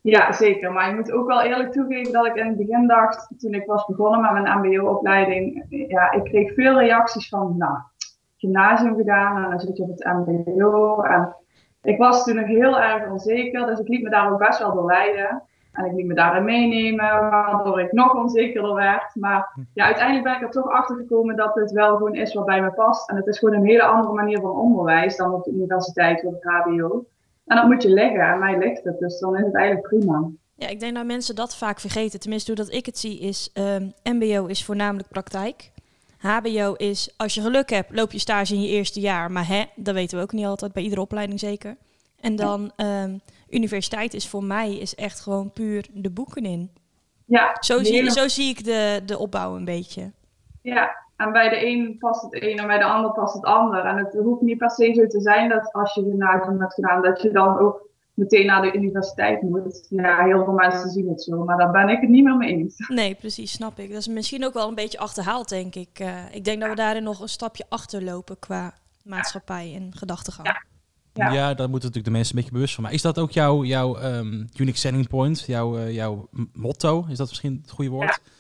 [0.05, 0.73] Ja, zeker.
[0.73, 3.67] Maar je moet ook wel eerlijk toegeven dat ik in het begin dacht, toen ik
[3.67, 7.79] was begonnen met mijn MBO-opleiding, ja, ik kreeg veel reacties van, nou,
[8.37, 11.05] gymnasium gedaan en dan zit je op het MBO.
[11.83, 14.75] Ik was toen nog heel erg onzeker, dus ik liet me daar ook best wel
[14.75, 15.43] door leiden.
[15.73, 19.15] En ik liet me daarin meenemen, waardoor ik nog onzekerder werd.
[19.15, 22.45] Maar ja, uiteindelijk ben ik er toch achter gekomen dat het wel gewoon is wat
[22.45, 23.11] bij me past.
[23.11, 26.33] En het is gewoon een hele andere manier van onderwijs dan op de universiteit of
[26.33, 27.05] het HBO.
[27.45, 30.31] En dat moet je leggen, en mij ligt het, dus dan is het eigenlijk prima.
[30.57, 32.21] Ja, ik denk dat mensen dat vaak vergeten.
[32.21, 35.71] Tenminste, doordat ik het zie, is um, MBO is voornamelijk praktijk.
[36.19, 39.31] HBO is, als je geluk hebt, loop je stage in je eerste jaar.
[39.33, 41.77] Maar hè, dat weten we ook niet altijd, bij iedere opleiding zeker.
[42.21, 46.71] En dan um, universiteit is voor mij is echt gewoon puur de boeken in.
[47.25, 47.57] Ja.
[47.61, 50.13] Zo zie, zo zie ik de, de opbouw een beetje.
[50.63, 53.85] Ja, en bij de een past het een en bij de ander past het ander.
[53.85, 57.03] En het hoeft niet per se zo te zijn dat als je gymnasium hebt gedaan,
[57.03, 59.87] dat je dan ook meteen naar de universiteit moet.
[59.91, 62.53] Ja, heel veel mensen zien het zo, maar daar ben ik het niet meer mee
[62.53, 62.89] eens.
[62.89, 63.89] Nee, precies, snap ik.
[63.89, 66.01] Dat is misschien ook wel een beetje achterhaald, denk ik.
[66.01, 68.75] Uh, ik denk dat we daarin nog een stapje achterlopen qua
[69.05, 70.49] maatschappij en gedachtegang.
[70.49, 70.63] Ja.
[71.15, 71.33] Ja.
[71.33, 72.85] ja, daar moeten natuurlijk de mensen een beetje bewust van.
[72.85, 77.05] Maar is dat ook jouw, jouw um, unique selling point, jouw, uh, jouw motto?
[77.09, 78.21] Is dat misschien het goede woord?
[78.25, 78.33] Ja.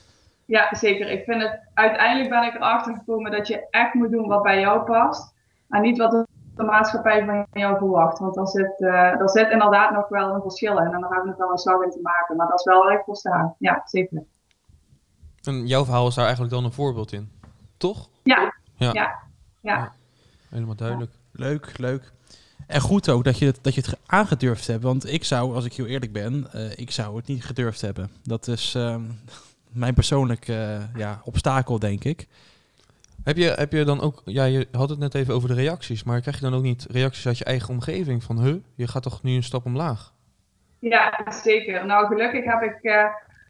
[0.46, 1.10] Ja, zeker.
[1.10, 4.60] Ik vind het, uiteindelijk ben ik erachter gekomen dat je echt moet doen wat bij
[4.60, 5.34] jou past.
[5.68, 6.26] En niet wat
[6.56, 8.18] de maatschappij van jou verwacht.
[8.18, 10.92] Want dan zit, uh, daar zit inderdaad nog wel een verschil in.
[10.92, 12.36] En daar hebben we nog wel een slag in te maken.
[12.36, 13.54] Maar dat is wel waar ik voor sta.
[13.58, 14.22] Ja, zeker.
[15.42, 17.30] En jouw verhaal is daar eigenlijk dan een voorbeeld in,
[17.76, 18.08] toch?
[18.22, 19.18] Ja, ja, ja.
[19.60, 19.92] ja.
[20.48, 21.12] Helemaal duidelijk.
[21.32, 22.12] Leuk, leuk.
[22.66, 24.82] En goed ook dat je het, dat je het aangedurfd hebt.
[24.82, 28.10] Want ik zou, als ik heel eerlijk ben, uh, ik zou het niet gedurfd hebben.
[28.22, 28.96] Dat is uh,
[29.74, 32.28] mijn persoonlijke uh, ja, obstakel, denk ik.
[33.24, 36.04] Heb je, heb je dan ook, ja, je had het net even over de reacties,
[36.04, 39.02] maar krijg je dan ook niet reacties uit je eigen omgeving van, huh, je gaat
[39.02, 40.12] toch nu een stap omlaag?
[40.78, 41.86] Ja, zeker.
[41.86, 43.04] Nou, gelukkig heb ik uh,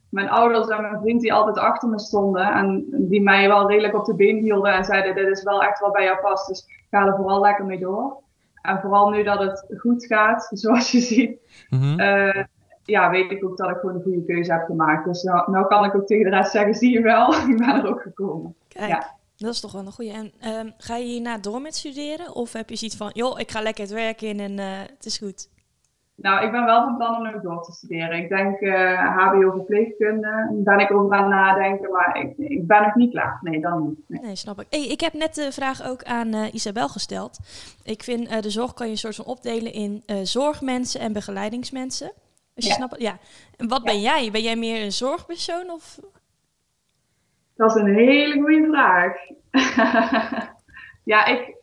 [0.09, 3.95] mijn ouders en mijn vriend die altijd achter me stonden en die mij wel redelijk
[3.95, 6.67] op de been hielden en zeiden, dit is wel echt wat bij jou past, dus
[6.91, 8.23] ga er vooral lekker mee door.
[8.63, 12.01] En vooral nu dat het goed gaat, zoals je ziet, mm -hmm.
[12.01, 12.45] uh,
[12.85, 15.05] ja, weet ik ook dat ik gewoon een goede keuze heb gemaakt.
[15.05, 17.75] Dus nou, nou kan ik ook tegen de rest zeggen, zie je wel, ik ben
[17.75, 18.55] er ook gekomen.
[18.69, 18.89] Kijk.
[18.89, 19.13] Ja.
[19.37, 20.11] Dat is toch wel een goede.
[20.11, 22.35] En um, ga je hierna door met studeren?
[22.35, 25.05] Of heb je zoiets van, joh, ik ga lekker het werk in en uh, het
[25.05, 25.49] is goed?
[26.17, 28.19] Nou, ik ben wel van plan om nog door te studeren.
[28.19, 32.83] Ik denk uh, HBO verpleegkunde, daar ben ik over aan nadenken, maar ik, ik, ben
[32.83, 33.39] nog niet klaar.
[33.41, 33.99] Nee, dan niet.
[34.07, 34.67] Nee, nee snap ik.
[34.71, 37.39] Hey, ik heb net de vraag ook aan uh, Isabel gesteld.
[37.85, 42.13] Ik vind uh, de zorg kan je een soort van opdelen in zorgmensen en begeleidingsmensen.
[42.55, 42.75] Je ja.
[42.75, 43.19] snapt, ja.
[43.57, 43.93] En wat ja.
[43.93, 44.31] ben jij?
[44.31, 45.99] Ben jij meer een zorgpersoon of...
[47.57, 49.17] Dat is een hele goede vraag.
[51.13, 51.57] ja, ik,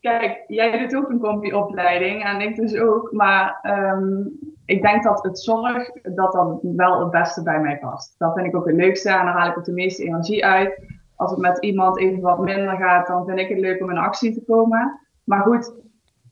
[0.00, 5.22] kijk, jij doet ook een combi-opleiding en ik dus ook, maar um, ik denk dat
[5.22, 8.14] het zorg, dat dan wel het beste bij mij past.
[8.18, 10.82] Dat vind ik ook het leukste en daar haal ik ook de meeste energie uit.
[11.16, 13.98] Als het met iemand even wat minder gaat, dan vind ik het leuk om in
[13.98, 15.00] actie te komen.
[15.24, 15.72] Maar goed,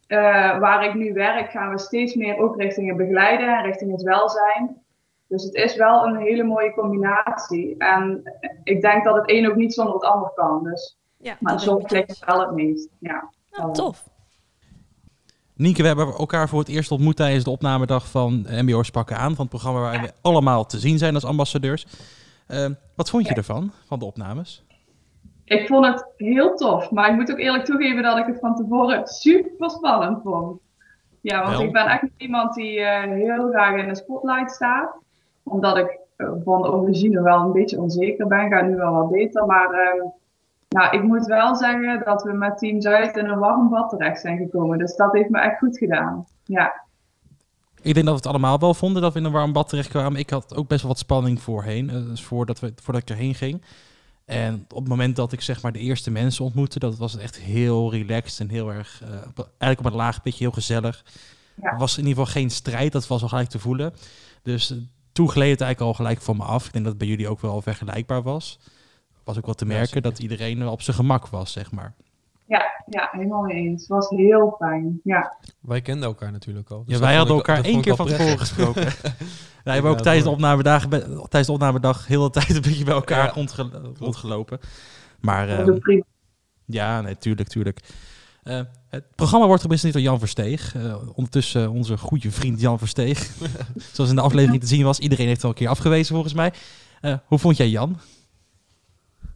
[0.09, 3.91] uh, waar ik nu werk, gaan we steeds meer ook richting het begeleiden en richting
[3.93, 4.83] het welzijn.
[5.29, 7.75] Dus het is wel een hele mooie combinatie.
[7.79, 8.23] En
[8.65, 10.65] ik denk dat het een ook niet zonder het ander kan.
[10.65, 12.25] Dus Ja, Maar je zorgplicht eens.
[12.25, 12.89] wel het meest.
[12.99, 13.31] Ja.
[13.51, 14.09] Nou, tof.
[15.55, 19.35] Nienke, we hebben elkaar voor het eerst ontmoet tijdens de opnamedag van MBO's Pakken Aan.
[19.35, 21.87] Van het programma waar we allemaal te zien zijn als ambassadeurs.
[22.47, 22.67] Eh,
[22.97, 24.65] wat vond je ervan, van de opnames?
[25.47, 28.55] Ik vond het heel tof, maar ik moet ook eerlijk toegeven dat ik het van
[28.55, 30.61] tevoren super spannend vond.
[31.21, 31.67] Ja, want Wel?
[31.67, 34.95] ik ben echt iemand die eh, heel graag in de spotlight staat.
[35.43, 39.11] Omdat ik eh, van de origine wel een beetje onzeker ben, gaat nu wel wat
[39.11, 39.47] beter.
[39.47, 40.07] Maar ehm,
[40.69, 44.21] nou, ik moet wel zeggen dat we met Team Zuid in een warm bad terecht
[44.21, 44.79] zijn gekomen.
[44.79, 46.27] Dus dat heeft me echt goed gedaan.
[46.45, 46.85] Ja,
[47.83, 50.21] Ik denk dat we het allemaal wel vonden dat we in een warm bad terechtkwamen.
[50.21, 53.35] Ik had ook best wel wat spanning voorheen, eh, dus voordat, we, voordat ik erheen
[53.35, 53.63] ging.
[54.27, 57.21] En op het moment dat ik zeg maar de eerste mensen ontmoette, dat was het
[57.21, 61.05] echt heel relaxed en heel erg, eh, op- eigenlijk op een laag pitje, heel gezellig.
[61.63, 61.71] Ja.
[61.73, 63.95] Er was in ieder geval geen strijd, dat was al gelijk te voelen.
[64.43, 64.77] Dus eh,
[65.13, 66.67] toen gleed het eigenlijk al gelijk van me af.
[66.67, 68.59] Ik denk dat het bij jullie ook wel vergelijkbaar was.
[69.25, 71.95] Was ook wel te merken dat iedereen op zijn gemak was, zeg maar.
[72.47, 73.81] Ja, ja helemaal mee eens.
[73.81, 75.01] Het was heel fijn.
[75.05, 76.85] Ja, Wij kenden elkaar natuurlijk al.
[76.85, 78.83] Dus Ja, wij hadden ik- elkaar één keer van tevoren gesproken.
[79.65, 82.95] Wij hebben ook tijdens de opnamedag, tijdens de opnamedag heel de tijd een beetje bij
[82.95, 83.33] elkaar Ja.
[83.33, 84.59] rondge- rondgelopen.
[85.21, 86.01] Maar dat ehm,
[86.65, 87.81] ja, nee, tuurlijk, tuurlijk.
[88.43, 90.75] Eh, het programma wordt gepresenteerd door Jan Versteeg.
[90.75, 93.31] Eh, ondertussen onze goede vriend Jan Versteeg.
[93.93, 94.99] Zoals in de aflevering te zien was.
[94.99, 96.53] Iedereen heeft het al een keer afgewezen volgens mij.
[97.01, 97.99] Eh, hoe vond jij Jan?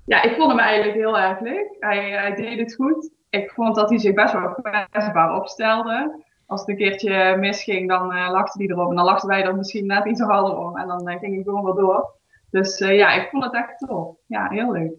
[0.05, 1.77] Ja, ik vond hem eigenlijk heel erg leuk.
[1.81, 3.11] Hij, hij deed het goed.
[3.31, 4.55] Ik vond dat hij zich best wel
[4.91, 6.25] kwetsbaar opstelde.
[6.47, 8.91] Als het een keertje misging, dan eh lachte hij erop.
[8.91, 10.77] En dan lachten wij er misschien net iets harder om.
[10.79, 12.11] En dan eh, ging hij gewoon wel door.
[12.51, 14.17] Dus eh, ja, ik vond het echt tof.
[14.27, 14.93] Ja, heel leuk.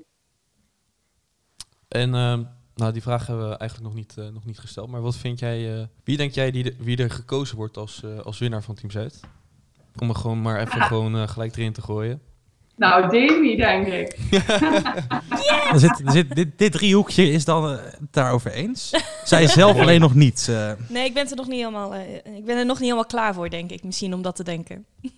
[1.87, 2.43] En ehm,
[2.75, 4.89] nou, die vraag hebben we eigenlijk nog niet, eh, nog niet gesteld.
[4.89, 8.03] Maar wat vind jij, eh, wie denk jij die de- wie er gekozen wordt als,
[8.03, 9.19] eh, als winnaar van Team Zuid?
[10.01, 12.21] Om er gewoon maar even gewoon eh, gelijk erin te gooien.
[12.81, 14.17] Nou, Demi, denk ik.
[15.71, 18.93] Er zit, er zit, dit, dit driehoekje is dan het daarover eens.
[19.23, 20.47] Zij zelf alleen nog niet.
[20.49, 20.71] eh.
[20.87, 23.33] Nee, ik ben er nog niet helemaal, eh, ik ben er nog niet helemaal klaar
[23.33, 23.83] voor, denk ik.
[23.83, 24.85] Misschien om dat te denken.
[25.01, 25.11] ik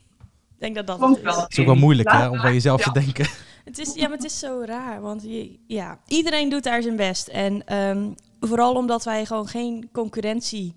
[0.59, 1.31] denk dat dat Komt het is.
[1.33, 1.41] wel.
[1.43, 2.91] het is ook wel moeilijk hè, om bij jezelf ja.
[2.91, 3.27] te denken.
[3.65, 5.01] Het is, ja, maar het is zo raar.
[5.01, 7.27] Want je, ja, iedereen doet daar zijn best.
[7.27, 8.03] En ehm,
[8.39, 10.75] vooral omdat wij gewoon geen concurrentie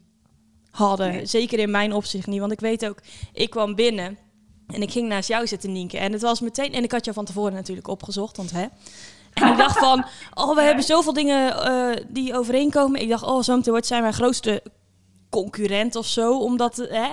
[0.71, 1.13] hadden.
[1.13, 1.27] Nee.
[1.27, 2.41] Zeker in mijn opzicht niet.
[2.41, 2.99] Want ik weet ook,
[3.33, 4.19] ik kwam binnen
[4.67, 5.99] en ik ging naast jou zitten, Nienke.
[5.99, 8.67] En het was meteen, en ik had jou van tevoren natuurlijk opgezocht, want hè.
[9.33, 10.05] En ik dacht van,
[10.45, 13.01] oh, we hebben zoveel dingen eh, die overeenkomen.
[13.01, 14.63] Ik dacht, oh, zo meteen wordt zij mijn grootste
[15.31, 16.39] concurrent of zo.
[16.39, 17.09] Omdat, hè.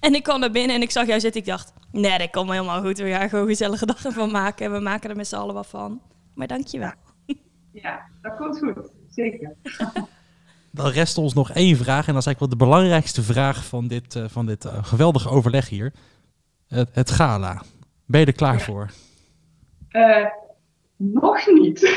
[0.00, 1.40] En ik kwam naar binnen en ik zag jou zitten.
[1.40, 2.98] Ik dacht, nee, dat komt helemaal goed.
[2.98, 4.66] We gaan gewoon gezellige dagen van maken.
[4.66, 6.00] En we maken er met z'n allen wat van.
[6.34, 6.92] Maar dankjewel.
[7.72, 8.90] Ja, dat komt goed.
[9.10, 9.54] Zeker.
[10.70, 12.06] Dan rest ons nog één vraag.
[12.06, 15.28] En dat is eigenlijk wel de belangrijkste vraag van dit, eh, van dit eh, geweldige
[15.28, 15.92] overleg hier.
[16.74, 17.62] Het, het gala.
[18.06, 18.90] Ben je er klaar voor?
[19.88, 20.26] Eh,
[20.96, 21.80] nog niet.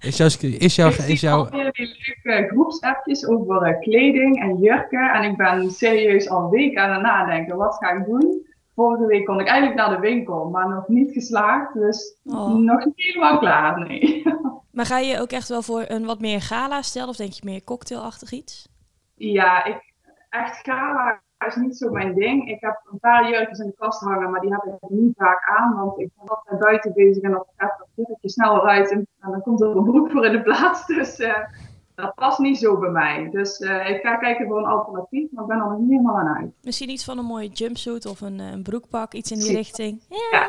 [0.00, 0.28] Is jouw...
[0.40, 5.12] Is jouw, Ik is jouw die leuke groepsappjes over eh, kleding en jurken.
[5.12, 7.56] En ik ben serieus al weken aan het nadenken.
[7.56, 8.46] Wat ga ik doen?
[8.74, 11.74] Vorige week kon ik eigenlijk naar de winkel, maar nog niet geslaagd.
[11.74, 12.54] Dus Oh.
[12.54, 14.22] nog niet helemaal klaar, nee.
[14.72, 17.08] Maar ga je ook echt wel voor een wat meer gala stellen?
[17.08, 18.68] Of denk je meer cocktailachtig iets?
[19.14, 19.92] Ja, ik,
[20.30, 22.48] echt gala is niet zo mijn ding.
[22.50, 25.52] Ik heb een paar jurkjes in de kast hangen, maar die heb ik niet vaak
[25.58, 25.76] aan.
[25.76, 28.90] Want ik ben altijd buiten bezig en dan gaat dat jurkje snel eruit.
[28.90, 30.86] En, en dan komt er een broek voor in de plaats.
[30.96, 31.34] Dus eh,
[31.94, 33.28] dat past niet zo bij mij.
[33.30, 36.16] Dus eh, ik ga kijken voor een alternatief, maar ik ben er nog niet helemaal
[36.16, 36.50] aan uit.
[36.62, 39.12] Misschien iets van een mooie jumpsuit of een, eh, een broekpak.
[39.12, 40.02] Iets in die richting.
[40.08, 40.48] Ja, Ja.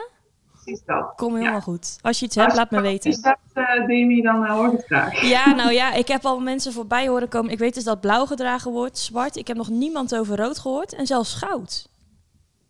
[0.67, 1.13] Precies dat.
[1.15, 1.59] kom helemaal Ja.
[1.61, 1.97] goed.
[2.01, 3.09] Als je iets Als hebt, je laat me weten.
[3.11, 5.21] Is dat, eh, Demi, dan eh, hoor ik het graag.
[5.21, 7.51] Ja, nou ja, ik heb al mensen voorbij horen komen.
[7.51, 9.35] Ik weet dus dat blauw gedragen wordt, zwart.
[9.35, 10.93] Ik heb nog niemand over rood gehoord.
[10.93, 11.89] En zelfs goud.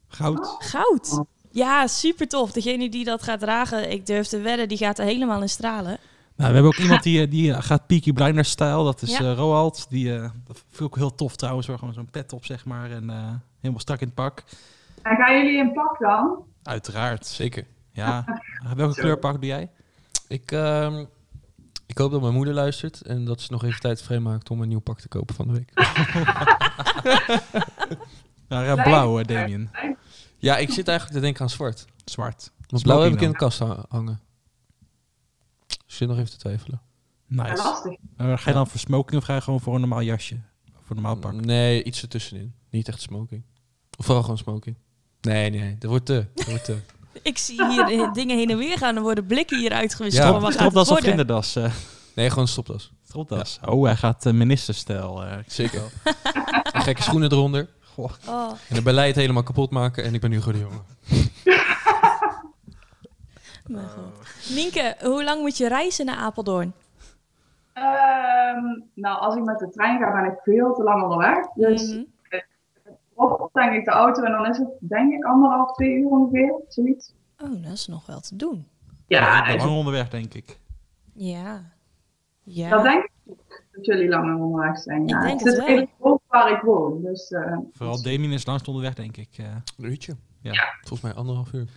[0.07, 0.55] goud?
[0.60, 1.23] Goud.
[1.51, 2.51] Ja, super tof.
[2.51, 5.97] Degene die dat gaat dragen, ik durf te wedden, die gaat er helemaal in stralen.
[6.36, 8.83] Nou, we hebben ook iemand die, eh, die gaat Peaky Blinders stijl.
[8.83, 9.19] Dat is Ja.
[9.19, 9.86] eh, Roald.
[9.89, 11.67] Die, eh, dat vind ik ook heel tof trouwens.
[11.67, 11.77] hoor.
[11.77, 12.91] Gewoon zo'n pet op, zeg maar.
[12.91, 13.15] En eh,
[13.60, 14.43] helemaal strak in het pak.
[15.01, 16.43] En gaan jullie in pak dan?
[16.63, 17.25] Uiteraard.
[17.25, 17.65] Zeker.
[17.97, 18.41] Ja.
[18.75, 19.01] Welke Zo.
[19.01, 19.69] kleurpak doe jij?
[20.27, 21.05] Ik, ehm,
[21.86, 24.67] ik hoop dat mijn moeder luistert en dat ze nog even tijd vrijmaakt om een
[24.67, 25.71] nieuw pak te kopen van de week.
[28.47, 29.69] Nou, ja, blauw, hè, Damien.
[30.38, 31.86] ja, ik zit eigenlijk te denken aan zwart.
[32.05, 32.51] Zwart.
[32.67, 34.19] Want blauw heb ik in de kast ha- hangen.
[35.67, 36.81] Ik zit nog even te twijfelen.
[37.27, 37.97] Nice.
[38.17, 40.39] Eh, ga je dan voor smoking of ga je gewoon voor een normaal jasje?
[40.73, 41.33] Voor een normaal pak?
[41.33, 42.53] Nee, iets ertussenin.
[42.69, 43.43] Niet echt smoking.
[43.97, 44.77] Of vooral gewoon smoking.
[45.21, 46.25] Nee, nee, dat wordt te.
[46.33, 46.77] Dat wordt te.
[47.32, 48.95] Ik zie hier eh, dingen heen en weer gaan.
[48.95, 50.34] Er worden blikken hier uitgewisseld.
[50.34, 50.39] Ja.
[50.39, 51.56] maar Stropdas of kinderdas?
[51.56, 51.71] eh
[52.15, 52.91] Nee, gewoon een stropdas.
[53.08, 53.60] stropdas.
[53.65, 55.23] Oh, hij gaat uh, ministerstijl.
[55.23, 55.38] eh.
[55.47, 55.82] Zeker.
[56.73, 57.69] en gekke schoenen eronder.
[57.93, 58.12] Goh.
[58.27, 60.03] Oh, En het beleid helemaal kapot maken.
[60.03, 60.84] En ik ben nu gewoon de jongen.
[64.56, 66.73] Nienke, hoe lang moet je reizen naar Apeldoorn?
[67.73, 71.45] Ehm, nou, als ik met de trein ga, ben ik veel te lang onderweg.
[71.56, 72.01] Dus Mhm.
[73.17, 76.53] Op denk ik de auto en dan is het denk ik anderhalf, twee uur ongeveer,
[76.67, 77.13] zoiets.
[77.43, 78.67] Oh, dat is nog wel te doen.
[79.08, 80.60] Ja, Ja, lang onderweg, denk ik.
[81.13, 81.62] Ja.
[82.43, 82.69] Ja.
[82.69, 85.01] dat denk ik ook, dat jullie langer onderweg zijn.
[85.03, 85.67] Ik Ja, denk het het is wel.
[85.67, 89.30] redelijk hoog waar ik woon, dus eh, Vooral Damien is langst onderweg, denk ik.
[89.38, 89.45] eh.
[89.77, 90.15] Een uurtje.
[90.41, 90.51] Ja.
[90.53, 90.73] Ja.
[90.80, 91.67] Volgens mij anderhalf uur.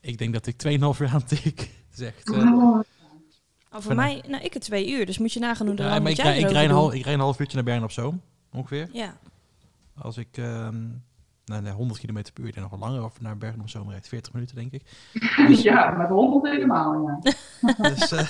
[0.00, 1.70] ik denk dat ik 2,5 uur aan tik.
[1.90, 2.30] Het echt...
[2.34, 2.80] eh, oh,
[3.72, 6.10] Oh, voor mij, nou, ik heb twee uur, dus moet je nagaan hoe ja, maar
[6.10, 6.78] ik, rij, ik, rij een doen.
[6.78, 8.14] half, ik rij een half uurtje naar Bern of zo,
[8.52, 8.88] ongeveer.
[8.92, 9.18] Ja.
[10.02, 10.86] Als ik ehm
[11.44, 13.70] nou, nee, 100 km per uur, ik denk nog wel langer over naar Bergen of
[13.70, 14.82] zo, maar echt 40 minuten, denk ik.
[15.62, 17.32] ja, met honderd helemaal, ja.
[17.88, 18.28] Dus eh,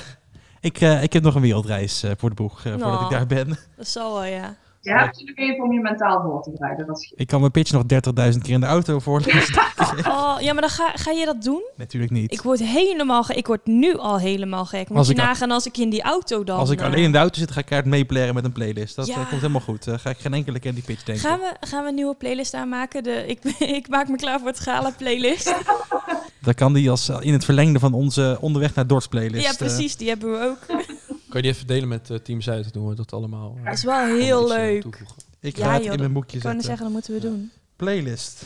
[0.60, 3.10] ik, eh, ik heb nog een wereldreis eh, voor de boeg eh, voordat ik Nou.
[3.10, 3.58] daar ben.
[3.76, 4.56] Dat zal wel, ja.
[4.80, 7.52] Je hebt natuurlijk even om je mentaal voor te bereiden, dat is Ik kan mijn
[7.52, 9.62] pitch nog 30.000 keer in de auto voorlezen.
[10.06, 11.62] Oh, ja, maar dan ga, ga je dat doen?
[11.76, 12.32] Natuurlijk niet.
[12.32, 14.88] Ik word helemaal ge- Ik word nu al helemaal gek.
[14.88, 16.58] Moet Als je ik nagaan als ik in die auto dan...
[16.58, 18.96] Als ik eh, alleen in de auto zit, ga ik kaart meeplaren met een playlist.
[18.96, 19.12] Dat Ja.
[19.14, 19.86] eh, komt helemaal goed.
[19.86, 21.24] Eh, ga ik geen enkele keer die pitch denken.
[21.24, 23.02] Gaan we, gaan we een nieuwe playlist aanmaken?
[23.02, 23.44] De, ik,
[23.78, 25.54] ik maak me klaar voor het gala playlist.
[26.42, 29.44] Dan kan die als in het verlengde van onze onderweg naar Dorts playlist.
[29.46, 29.96] ja, precies.
[29.96, 30.82] Die hebben we ook.
[31.28, 32.72] Kan je die even delen met eh, Team Zuid?
[32.72, 33.54] Doen we dat allemaal.
[33.58, 34.80] eh, Dat is wel heel leuk.
[34.82, 35.16] toevoegen.
[35.40, 36.68] ik Ja, ga het joh, in mijn boekje Ik kan zetten.
[36.68, 37.50] zeggen, dat moeten we doen.
[37.76, 38.42] Playlist.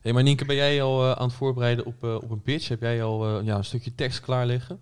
[0.00, 2.68] Hey, maar Nienke, ben jij al eh, aan het voorbereiden op, eh, op een pitch?
[2.68, 4.78] Heb jij al eh, ja, een stukje tekst klaar liggen?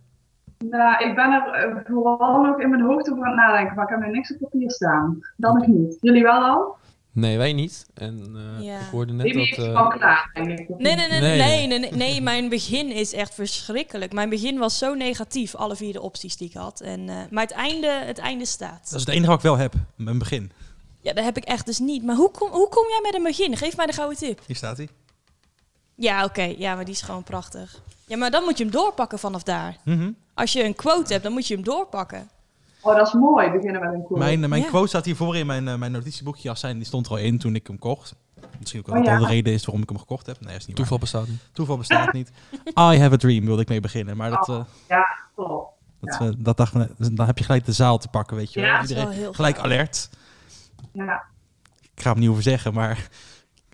[0.70, 3.90] Nou, ik ben er vooral nog in mijn hoofd over aan het nadenken, maar ik
[3.90, 5.18] heb nog niks op papier staan.
[5.37, 5.98] Dan nog niet.
[6.00, 6.76] Jullie wel al?
[7.16, 7.87] Nee, wij niet.
[7.94, 8.79] En eh, Ja.
[8.81, 9.66] ik hoorde net Baby dat...
[9.66, 10.46] eh, klaar, Nee,
[10.79, 14.12] nee, nee, Nee, nee, nee, nee, nee, Mijn begin is echt verschrikkelijk.
[14.12, 16.81] Mijn begin was zo negatief, alle vier de opties die ik had.
[16.81, 18.83] En, eh, maar het einde, het einde staat.
[18.90, 19.74] Dat is het enige wat ik wel heb.
[19.94, 20.52] Mijn begin.
[21.00, 22.05] Ja, dat heb ik echt dus niet.
[22.05, 23.57] Maar hoe kom, hoe kom jij met een begin?
[23.57, 24.40] Geef mij de gouden tip.
[24.46, 24.88] Hier staat hij.
[25.94, 26.42] Ja, oké.
[26.59, 27.81] Ja, maar die is gewoon prachtig.
[28.07, 29.76] Ja, maar dan moet je hem doorpakken vanaf daar.
[29.85, 30.11] Mhm.
[30.35, 32.29] Als je een quote hebt, dan moet je hem doorpakken.
[32.87, 34.18] Oh, dat is mooi, beginnen met een quote.
[34.25, 34.68] Mijn, mijn Ja.
[34.68, 36.49] quote staat hiervoor in mijn, eh, mijn notitieboekje.
[36.49, 38.14] Als zijn, die stond er al in toen ik hem kocht.
[38.59, 39.18] Misschien ook wel Oh, ja.
[39.18, 40.40] de reden is waarom ik hem gekocht heb.
[40.40, 41.01] Nee, is niet Toeval waar.
[41.11, 41.49] bestaat niet.
[41.53, 42.31] Toeval bestaat niet.
[42.92, 44.16] I have a dream wilde ik mee beginnen.
[44.16, 44.57] Maar dat, Oh.
[44.57, 45.72] eh, Ja, top.
[46.01, 46.27] dat, Ja.
[46.27, 48.61] eh, dat dacht me, dus dan heb je gelijk de zaal te pakken, weet je
[48.61, 48.81] wel.
[48.81, 50.11] Iedereen heel gelijk alert.
[50.92, 51.22] Ja.
[51.94, 53.09] Ik ga hem niet over zeggen, maar...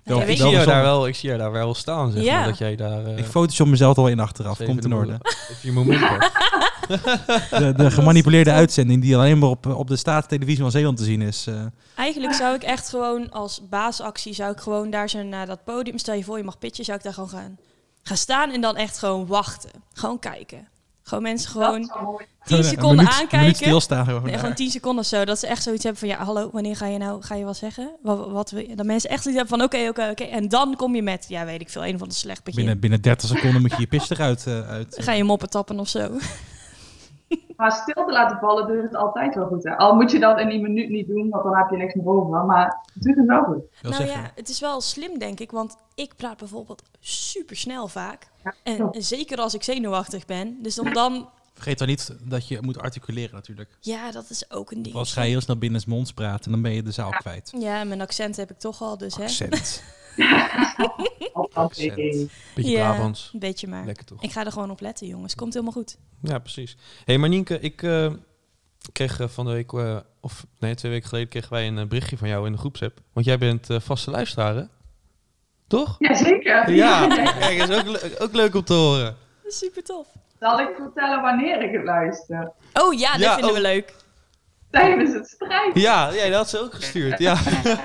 [0.04, 0.66] Ja, Ik je- zie, jou gezond.
[0.66, 2.36] daar wel, ik zie jou daar wel staan, zeg Ja.
[2.38, 3.04] maar, dat jij daar...
[3.04, 4.58] eh, Ik photoshop mezelf al in achteraf.
[4.64, 5.18] Komt in de orde.
[5.62, 6.30] je.
[7.58, 11.22] De, de gemanipuleerde uitzending die alleen maar op, op de staatstelevisie van Zeeland te zien
[11.22, 11.46] is.
[11.46, 11.54] eh,
[11.96, 15.98] Eigenlijk zou ik echt gewoon als baasactie, zou ik gewoon daar zo naar dat podium,
[15.98, 17.58] stel je voor je mag pitchen, zou ik daar gewoon gaan,
[18.02, 19.70] gaan staan en dan echt gewoon wachten.
[19.92, 20.68] Gewoon kijken.
[21.02, 22.24] Gewoon mensen gewoon is wel mooi.
[22.44, 23.54] 10 een seconden minuut- Een minuut aankijken.
[23.56, 24.22] stilstaan gewoon.
[24.22, 24.40] Nee, daar.
[24.40, 25.24] gewoon 10 seconden of zo.
[25.24, 27.56] Dat ze echt zoiets hebben van, ja, hallo, wanneer ga je nou, ga je wat
[27.56, 27.90] zeggen?
[28.02, 28.76] Wat, wat wil je?
[28.76, 30.22] Dat mensen echt zoiets hebben van, oké, oké, oké.
[30.24, 32.60] En dan kom je met, ja, weet ik veel, een van de slecht begin.
[32.60, 34.46] binnen, binnen 30 seconden moet je je pitch eruit.
[34.46, 36.18] eh, uit, Dan ga je moppen tappen of zo.
[37.56, 39.64] Maar stil te laten vallen doet het altijd wel goed.
[39.64, 39.76] Hè?
[39.76, 42.06] Al moet je dat in die minuut niet doen, want dan heb je niks meer
[42.06, 42.44] over.
[42.44, 43.62] Maar het doet het wel goed.
[43.82, 44.20] nou zeggen.
[44.20, 45.50] ja, het is wel slim, denk ik.
[45.50, 48.30] Want ik praat bijvoorbeeld super snel vaak.
[48.44, 50.58] Ja, En, zeker als ik zenuwachtig ben.
[50.62, 53.76] Dus om dan, Vergeet dan niet dat je moet articuleren natuurlijk.
[53.80, 54.94] ja, dat is ook een ding.
[54.94, 57.52] Als ga je heel snel binnen monds praten, dan ben je de zaal kwijt.
[57.58, 59.22] Ja, mijn accent heb ik toch al, dus hè.
[59.22, 59.82] Accent.
[62.54, 63.30] Beetje Ja, Brabants.
[63.32, 63.84] een beetje maar.
[63.84, 64.22] Lekker toch?
[64.22, 65.34] Ik ga er gewoon op letten, jongens.
[65.34, 65.96] Komt helemaal goed.
[66.22, 66.76] Ja, precies.
[67.04, 68.12] hey, maar Nienke, ik eh,
[68.92, 72.16] kreeg eh, van de week, eh, of nee, twee weken geleden kregen wij een berichtje
[72.16, 73.00] van jou in de groepsapp.
[73.12, 74.62] Want jij bent vaste luisteraar, hè?
[75.66, 75.96] Toch?
[75.98, 76.70] Jazeker.
[76.72, 77.06] Ja,
[77.38, 79.16] kijk, dat is ook, le- ook leuk om te horen.
[79.46, 80.06] Super tof.
[80.40, 82.52] Zal ik vertellen wanneer ik het luister?
[82.72, 83.56] Oh ja, dat Ja, vinden oh.
[83.56, 83.94] we leuk.
[84.70, 85.80] Tijdens het strijken.
[85.80, 87.18] Ja, ja, dat had ze ook gestuurd.
[87.18, 87.36] Ja,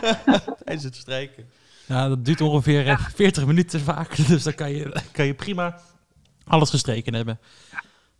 [0.63, 1.49] tijdens het strijken.
[1.87, 4.15] Ja, dat duurt ongeveer eh, 40 minuten vaak.
[4.27, 5.75] Dus dan kan je, kan je prima
[6.47, 7.39] alles gestreken hebben.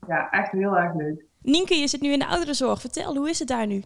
[0.08, 1.26] Ja, echt heel erg leuk.
[1.42, 2.82] Nienke, je zit nu in de ouderenzorg.
[2.82, 3.84] Vertel, hoe is het daar nu?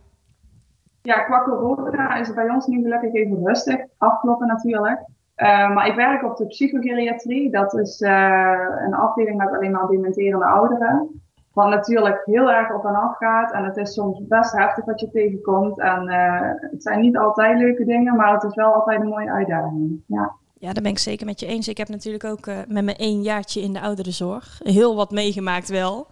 [1.01, 3.79] Ja, qua corona is het bij ons nu gelukkig even rustig.
[3.97, 4.99] Afkloppen natuurlijk.
[5.35, 7.51] Eh, maar ik werk op de psychogeriatrie.
[7.51, 11.20] Dat is eh, een afdeling met alleen maar dementerende ouderen.
[11.53, 13.51] Wat natuurlijk heel erg op en af gaat.
[13.51, 15.79] En het is soms best heftig wat je tegenkomt.
[15.79, 19.31] En eh, het zijn niet altijd leuke dingen, maar het is wel altijd een mooie
[19.31, 20.01] uitdaging.
[20.05, 20.31] Ja.
[20.53, 21.67] Ja, daar ben ik zeker met je eens.
[21.67, 25.69] Ik heb natuurlijk ook eh, met mijn één jaartje in de ouderenzorg heel wat meegemaakt
[25.69, 26.07] wel.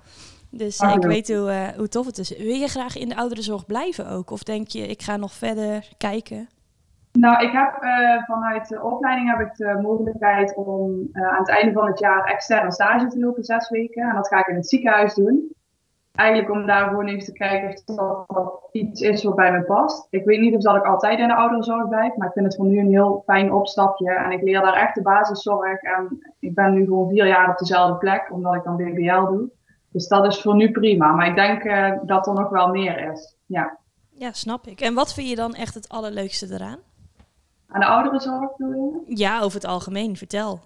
[0.49, 2.37] Dus Ah, ik weet hoe, eh, hoe tof het is.
[2.37, 4.31] Wil je graag in de ouderenzorg blijven ook?
[4.31, 6.49] Of denk je, ik ga nog verder kijken?
[7.11, 11.49] Nou, ik heb eh, vanuit de opleiding heb ik de mogelijkheid om eh, aan het
[11.49, 14.09] einde van het jaar externe stage te lopen, zes weken.
[14.09, 15.55] En dat ga ik in het ziekenhuis doen.
[16.15, 20.07] eigenlijk om daar gewoon even te kijken of dat, iets is wat bij me past.
[20.09, 22.55] Ik weet niet of dat ik altijd in de ouderenzorg blijf, maar ik vind het
[22.55, 24.11] voor nu een heel fijn opstapje.
[24.11, 25.81] En ik leer daar echt de basiszorg.
[25.81, 29.49] En ik ben nu gewoon vier jaar op dezelfde plek, omdat ik dan BBL doe.
[29.91, 31.11] Dus dat is voor nu prima.
[31.11, 33.35] Maar ik denk uh, dat er nog wel meer is.
[33.45, 33.77] Ja.
[34.09, 34.81] ja, snap ik.
[34.81, 36.79] En wat vind je dan echt het allerleukste eraan?
[37.71, 39.17] Aan de ouderenzorg bedoel je?
[39.17, 40.17] Ja, over het algemeen.
[40.17, 40.59] Vertel.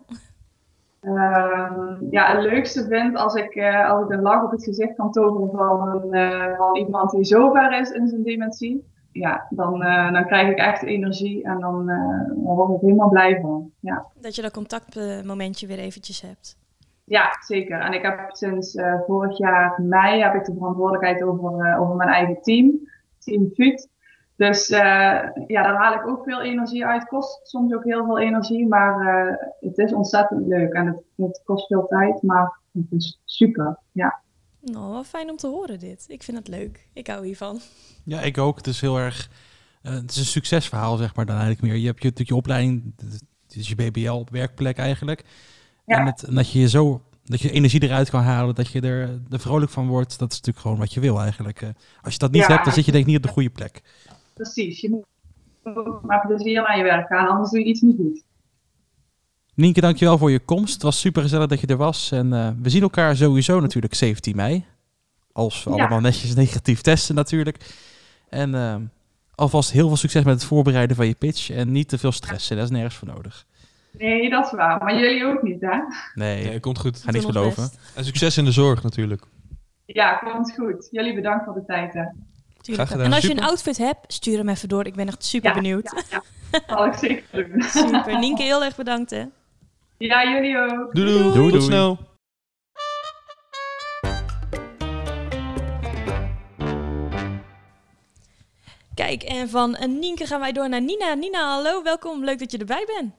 [1.02, 4.96] Uh, ja, het leukste vind als ik, uh, als ik een lach op het gezicht
[4.96, 8.92] kan toveren van, uh, van iemand die zo ver is in zijn dementie.
[9.12, 9.80] Ja, dan,
[10.14, 13.72] dan krijg ik echt energie en dan, dan word ik helemaal blij van.
[13.80, 14.06] Ja.
[14.22, 16.58] Dat je dat contactmomentje weer eventjes hebt.
[17.04, 17.80] Ja, zeker.
[17.80, 22.42] En ik heb sinds vorig jaar mei heb ik de verantwoordelijkheid over, over mijn eigen
[22.42, 22.90] team,
[23.20, 23.90] Team FUT.
[24.36, 24.78] Dus uh,
[25.48, 27.08] ja, daar haal ik ook veel energie uit.
[27.08, 30.74] Kost soms ook heel veel energie, maar uh, het is ontzettend leuk.
[30.74, 33.78] En het, het, kost veel tijd, maar het is super.
[33.92, 34.22] Ja.
[34.62, 36.06] Nou, wel fijn om te horen dit.
[36.08, 36.88] Ik vind het leuk.
[36.94, 37.60] Ik hou hiervan.
[38.04, 38.58] Ja, ik ook.
[38.58, 39.30] Het is heel erg...
[39.84, 41.76] Uh, het is een succesverhaal, zeg maar, dan eigenlijk meer.
[41.76, 45.24] Je hebt je, je opleiding, het is je BBL op werkplek eigenlijk.
[45.86, 45.98] Ja.
[45.98, 48.82] En, het, en dat je je zo dat je energie eruit kan halen, dat je
[48.82, 51.62] er, er vrolijk van wordt, dat is natuurlijk gewoon wat je wil eigenlijk.
[52.02, 52.48] als je dat niet ja.
[52.48, 53.82] hebt, dan zit je denk ik niet op de goede plek.
[54.34, 55.06] Precies, je moet
[56.02, 58.24] maar plezier aan je werk gaan, anders doe je iets niet goed.
[59.56, 60.74] Nienke, dankjewel voor je komst.
[60.74, 62.12] Het was super gezellig dat je er was.
[62.12, 64.66] En uh, we zien elkaar sowieso natuurlijk 17 mei.
[65.32, 65.76] Als we ja.
[65.76, 67.58] allemaal netjes negatief testen natuurlijk.
[68.30, 68.76] En uh,
[69.36, 71.50] alvast heel veel succes met het voorbereiden van je pitch.
[71.50, 73.46] En niet te veel stressen, daar is nergens voor nodig.
[73.98, 74.84] Nee, dat is waar.
[74.84, 75.78] Maar jullie ook niet, hè?
[76.14, 77.02] Nee, nee komt goed.
[77.02, 77.70] Ga niks beloven.
[77.96, 79.26] En succes in de zorg natuurlijk.
[79.86, 80.88] Ja, komt goed.
[80.92, 82.04] Jullie bedankt voor de tijd, hè.
[82.68, 84.86] En als je een outfit hebt, stuur hem even door.
[84.86, 86.04] Ik ben echt super benieuwd.
[86.10, 86.22] Ja,
[86.52, 86.62] ja.
[86.68, 87.62] zal ik zeker doen.
[87.92, 88.20] Super.
[88.20, 89.26] Nienke, heel erg bedankt hè.
[89.98, 90.96] Ja, jullie ook.
[90.96, 91.34] Doei doei.
[91.34, 92.00] doei, Tot snel.
[98.96, 101.14] Kijk, en van Nienke gaan wij door naar Nina.
[101.14, 102.24] Nina, hallo, welkom.
[102.24, 103.14] Leuk dat je erbij bent.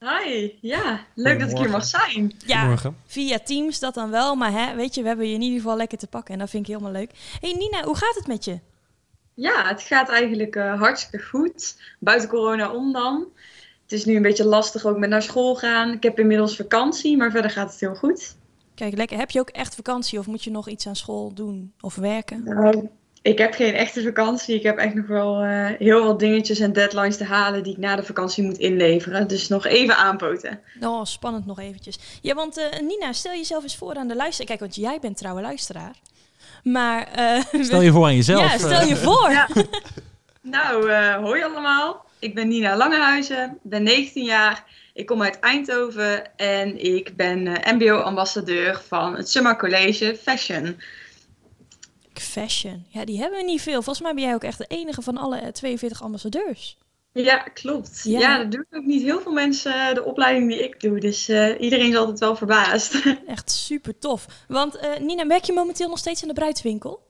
[0.00, 2.34] Hi, ja, leuk dat ik hier mag zijn.
[2.46, 5.60] Ja, via Teams dat dan wel, maar hè, weet je, we hebben je in ieder
[5.60, 7.10] geval lekker te pakken en dat vind ik helemaal leuk.
[7.40, 8.58] hey Nina, hoe gaat het met je?
[9.36, 11.76] Ja, het gaat eigenlijk uh, hartstikke goed.
[11.98, 13.26] Buiten corona om dan.
[13.82, 15.92] Het is nu een beetje lastig ook met naar school gaan.
[15.92, 18.36] Ik heb inmiddels vakantie, maar verder gaat het heel goed.
[18.74, 19.18] Kijk, lekker.
[19.18, 22.44] Heb je ook echt vakantie of moet je nog iets aan school doen of werken?
[22.44, 22.88] Nou,
[23.22, 24.54] ik heb geen echte vakantie.
[24.54, 27.78] Ik heb echt nog wel uh, heel wat dingetjes en deadlines te halen die ik
[27.78, 29.28] na de vakantie moet inleveren.
[29.28, 30.60] Dus nog even aanpoten.
[30.80, 31.98] Oh, spannend nog eventjes.
[32.22, 34.46] Ja, want uh, Nina, stel jezelf eens voor aan de luisteraar.
[34.46, 35.96] Kijk, want jij bent trouwe luisteraar.
[36.72, 37.08] Maar...
[37.18, 38.40] Uh, stel je voor aan jezelf.
[38.40, 39.30] Ja, stel je voor.
[39.30, 39.48] Ja.
[40.56, 42.04] nou, hoi allemaal.
[42.18, 44.64] Ik ben Nina Langehuizen, ben 19 jaar.
[44.92, 50.76] Ik kom uit Eindhoven en ik ben mbo-ambassadeur van het Summer College Fashion
[52.20, 52.84] fashion.
[52.88, 53.82] Ja, die hebben we niet veel.
[53.82, 56.78] Volgens mij ben jij ook echt de enige van alle 42 ambassadeurs.
[57.22, 58.00] Ja, klopt.
[58.04, 61.00] Ja, ja dat doen ook niet heel veel mensen de opleiding die ik doe.
[61.00, 62.94] Dus uh, iedereen is altijd wel verbaasd.
[63.26, 64.26] Echt super tof.
[64.48, 67.04] Want uh, Nina, werk je momenteel nog steeds in de bruidswinkel?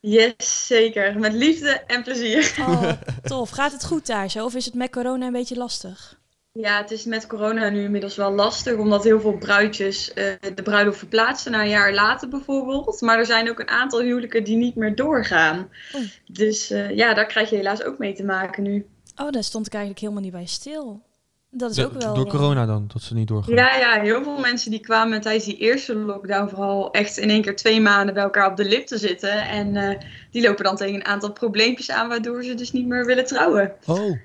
[0.00, 1.18] Yes, zeker.
[1.18, 2.54] Met liefde en plezier.
[2.60, 3.50] Oh, tof.
[3.50, 4.44] Gaat het goed daar zo?
[4.44, 6.20] Of is het met corona een beetje lastig?
[6.52, 10.62] Ja, het is met corona nu inmiddels wel lastig, omdat heel veel bruidjes uh, de
[10.62, 13.00] bruiloft verplaatsen naar een jaar later bijvoorbeeld.
[13.00, 15.70] Maar er zijn ook een aantal huwelijken die niet meer doorgaan.
[15.92, 16.00] Oh.
[16.26, 18.86] Dus uh, ja, daar krijg je helaas ook mee te maken nu.
[19.16, 21.02] Oh, daar stond ik eigenlijk helemaal niet bij stil.
[21.50, 22.14] Dat is ook wel...
[22.14, 23.54] Door corona dan, dat ze niet doorgaan?
[23.54, 27.42] Ja, ja, heel veel mensen die kwamen tijdens die eerste lockdown vooral echt in één
[27.42, 29.48] keer twee maanden bij elkaar op de lip te zitten.
[29.48, 29.98] En uh,
[30.30, 33.72] die lopen dan tegen een aantal probleempjes aan, waardoor ze dus niet meer willen trouwen.
[33.86, 34.18] Oh.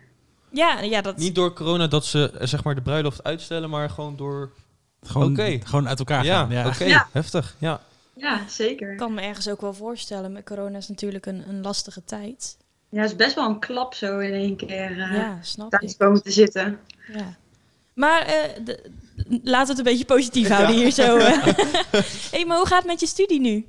[0.49, 1.17] Ja, ja, dat...
[1.17, 4.51] Niet door corona dat ze eh, zeg maar de bruiloft uitstellen, maar gewoon door...
[5.01, 5.61] Gewoon, okay.
[5.63, 6.49] gewoon uit elkaar gaan.
[6.49, 7.05] Ja, oké.
[7.11, 7.81] Heftig, ja.
[8.13, 8.91] Ja, zeker.
[8.91, 10.31] Ik kan me ergens ook wel voorstellen.
[10.31, 12.57] Met corona is natuurlijk een, een lastige tijd.
[12.89, 15.91] Ja, het is best wel een klap zo in één keer uh, ja, snap thuis
[15.91, 15.97] ik.
[15.97, 16.79] komen te zitten.
[17.13, 17.35] Ja.
[17.93, 18.91] Maar uh, de,
[19.43, 21.17] laten we het een beetje positief houden hier zo.
[22.31, 23.65] hey, maar hoe gaat het met je studie nu?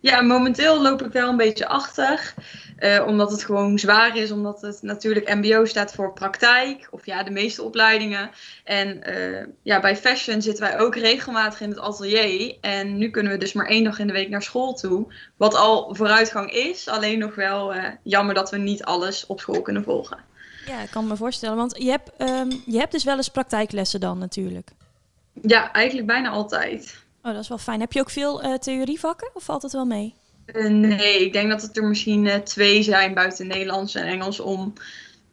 [0.00, 2.34] Ja, momenteel loop ik wel een beetje achter.
[2.80, 7.22] Uh, omdat het gewoon zwaar is, omdat het natuurlijk MBO staat voor praktijk, of ja,
[7.22, 8.30] de meeste opleidingen.
[8.64, 12.56] En uh, ja, bij fashion zitten wij ook regelmatig in het atelier.
[12.60, 15.12] En nu kunnen we dus maar één dag in de week naar school toe.
[15.36, 19.62] Wat al vooruitgang is, alleen nog wel uh, jammer dat we niet alles op school
[19.62, 20.18] kunnen volgen.
[20.66, 24.00] Ja, ik kan me voorstellen, want je hebt, um, je hebt dus wel eens praktijklessen
[24.00, 24.70] dan natuurlijk.
[25.42, 27.04] Ja, eigenlijk bijna altijd.
[27.22, 27.80] Oh, dat is wel fijn.
[27.80, 30.14] Heb je ook veel theorievakken of valt het wel mee?
[30.52, 34.40] Uh, nee, ik denk dat het er misschien uh, twee zijn buiten Nederlands en Engels
[34.40, 34.72] om.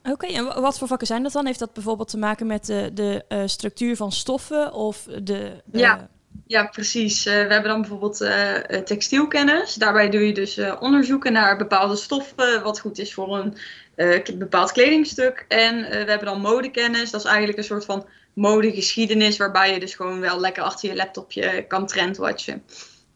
[0.04, 1.46] Oké, en wat voor vakken zijn dat dan?
[1.46, 5.62] Heeft dat bijvoorbeeld te maken met de, de uh, structuur van stoffen of de...
[5.72, 6.10] ja.
[6.48, 7.26] Ja, precies.
[7.26, 9.74] Eh, we hebben dan bijvoorbeeld eh, eh, textielkennis.
[9.74, 13.58] Daarbij doe je dus eh, onderzoeken naar bepaalde stoffen, wat goed is voor een
[13.96, 15.46] eh, bepaald kledingstuk.
[15.48, 17.12] En eh, we hebben dan modekennis.
[17.12, 20.96] Dat is eigenlijk een soort van modegeschiedenis, waarbij je dus gewoon wel lekker achter je
[20.96, 22.64] laptopje kan trendwatchen.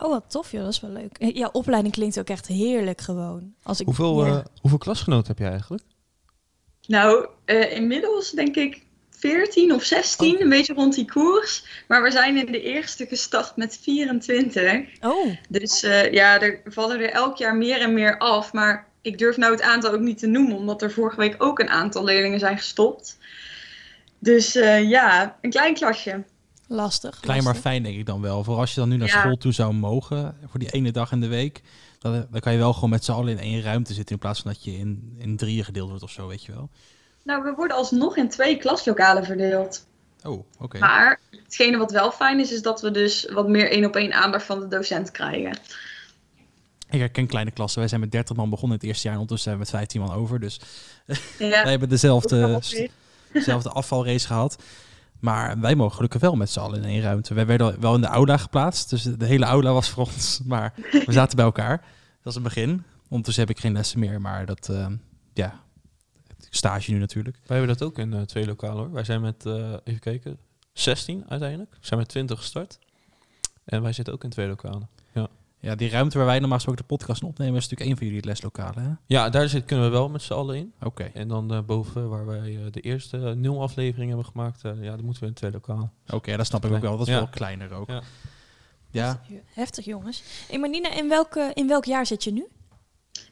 [0.02, 1.18] Oh, wat tof joh, dat is wel leuk.
[1.18, 3.54] Eh, Ja, opleiding klinkt ook echt heerlijk gewoon.
[3.64, 4.38] Als ik, Hoeveel, ja.
[4.38, 5.84] eh, hoeveel klasgenoten heb je eigenlijk?
[6.88, 11.66] Nou, eh, inmiddels denk ik 14 of 16, een beetje rond die koers.
[11.88, 14.74] Maar we zijn in de eerste gestart met 24.
[15.02, 18.54] Oh, Dus eh, ja, er vallen er elk jaar meer en meer af.
[18.54, 21.60] Maar ik durf nou het aantal ook niet te noemen, omdat er vorige week ook
[21.60, 23.18] een aantal leerlingen zijn gestopt.
[24.20, 26.24] Dus eh, ja, een klein klasje.
[26.72, 27.20] Lastig.
[27.20, 28.44] Klein maar fijn denk ik dan wel.
[28.44, 29.20] Voor als je dan nu naar Ja.
[29.20, 31.62] school toe zou mogen, voor die ene dag in de week,
[32.00, 34.42] dan, dan kan je wel gewoon met z'n allen in één ruimte zitten in plaats
[34.42, 36.70] van dat je in, in drieën gedeeld wordt of zo, weet je wel.
[37.24, 39.86] Nou, we worden alsnog in twee klaslokalen verdeeld.
[40.24, 40.80] Oh, oké.
[40.80, 44.14] Maar hetgene wat wel fijn is, is dat we dus wat meer één op één
[44.14, 45.58] aandacht van de docent krijgen.
[46.90, 47.80] Ik herken kleine klassen.
[47.80, 49.82] Wij zijn met 30 man begonnen in het eerste jaar en ondertussen zijn we met
[49.82, 50.40] 15 man over.
[50.40, 50.60] Dus
[51.38, 52.62] Ja, wij hebben dezelfde,
[53.34, 54.58] dezelfde afvalrace gehad.
[55.22, 57.34] Maar wij mogen gelukkig wel met z'n allen in één ruimte.
[57.34, 58.90] Wij werden wel in de aula geplaatst.
[58.90, 60.42] Dus de hele aula was voor ons.
[60.46, 61.78] Maar we zaten bij elkaar.
[61.78, 62.84] Dat was het begin.
[63.08, 64.22] Ondertussen heb ik geen lessen meer.
[64.22, 64.88] Maar dat, eh,
[65.34, 65.62] ja,
[66.50, 67.40] stage nu natuurlijk.
[67.46, 68.92] Wij hebben dat ook in eh, twee lokalen hoor.
[68.92, 70.38] Wij zijn met, eh, even kijken,
[70.74, 71.72] 16 uiteindelijk.
[71.72, 72.80] We zijn met 20 gestart.
[73.64, 74.90] En wij zitten ook in twee lokalen.
[75.62, 77.56] Ja, die ruimte waar wij normaal gesproken de podcast opnemen...
[77.56, 78.90] is natuurlijk een van jullie leslokalen, hè?
[79.06, 80.74] Ja, daar zit, kunnen we wel met z'n allen in.
[80.84, 81.04] Oké.
[81.14, 84.96] En dan eh, boven, waar wij eh, de eerste eh, nul aflevering hebben gemaakt, ja,
[84.96, 85.92] dan moeten we in twee lokalen.
[86.10, 86.98] Oké, dat snap ik ook wel.
[86.98, 87.20] Dat is Ja.
[87.20, 87.88] wel kleiner ook.
[87.90, 88.02] Ja.
[88.92, 89.22] Ja.
[89.54, 90.24] Heftig jongens.
[90.50, 92.46] Hey, maar Nina, in, welke, in welk jaar zit je nu?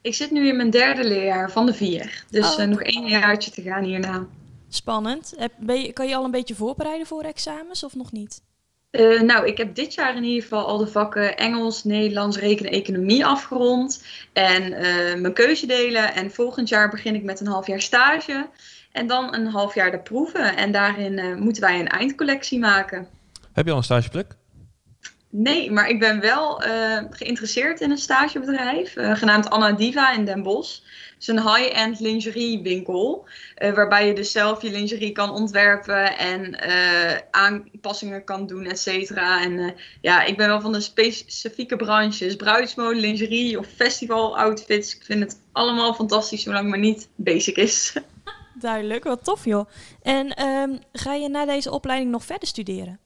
[0.02, 2.26] Ik zit nu in mijn derde leerjaar van de vier.
[2.30, 4.26] Dus Oh, nog één jaartje te gaan hierna.
[4.70, 5.34] Spannend.
[5.38, 8.42] Heb, ben je, kan je al een beetje voorbereiden voor examens of nog niet?
[8.90, 12.72] Eh, nou, ik heb dit jaar in ieder geval al de vakken Engels, Nederlands, rekenen,
[12.72, 14.04] economie afgerond.
[14.34, 16.14] En eh, mijn keuze delen.
[16.14, 18.50] En volgend jaar begin ik met een half jaar stage.
[18.92, 20.58] En dan een half jaar de proeven.
[20.58, 23.08] En daarin eh, moeten wij een eindcollectie maken.
[23.54, 24.36] Heb je al een stageplek?
[25.32, 26.62] Nee, maar ik ben wel
[27.10, 30.80] geïnteresseerd in een stagebedrijf, genaamd Anna Diva in Den Bosch.
[31.20, 37.18] Is een high-end lingeriewinkel, eh waarbij je dus zelf je lingerie kan ontwerpen en eh,
[37.32, 39.44] aanpassingen kan doen, et cetera.
[39.44, 44.96] En eh, ja, ik ben wel van de specifieke branches, bruidsmode, lingerie of festival outfits.
[44.96, 47.94] Ik vind het allemaal fantastisch, zolang het maar niet basic is.
[48.60, 49.70] Duidelijk, wat tof joh.
[50.02, 53.00] En ehm, ga je na deze opleiding nog verder studeren?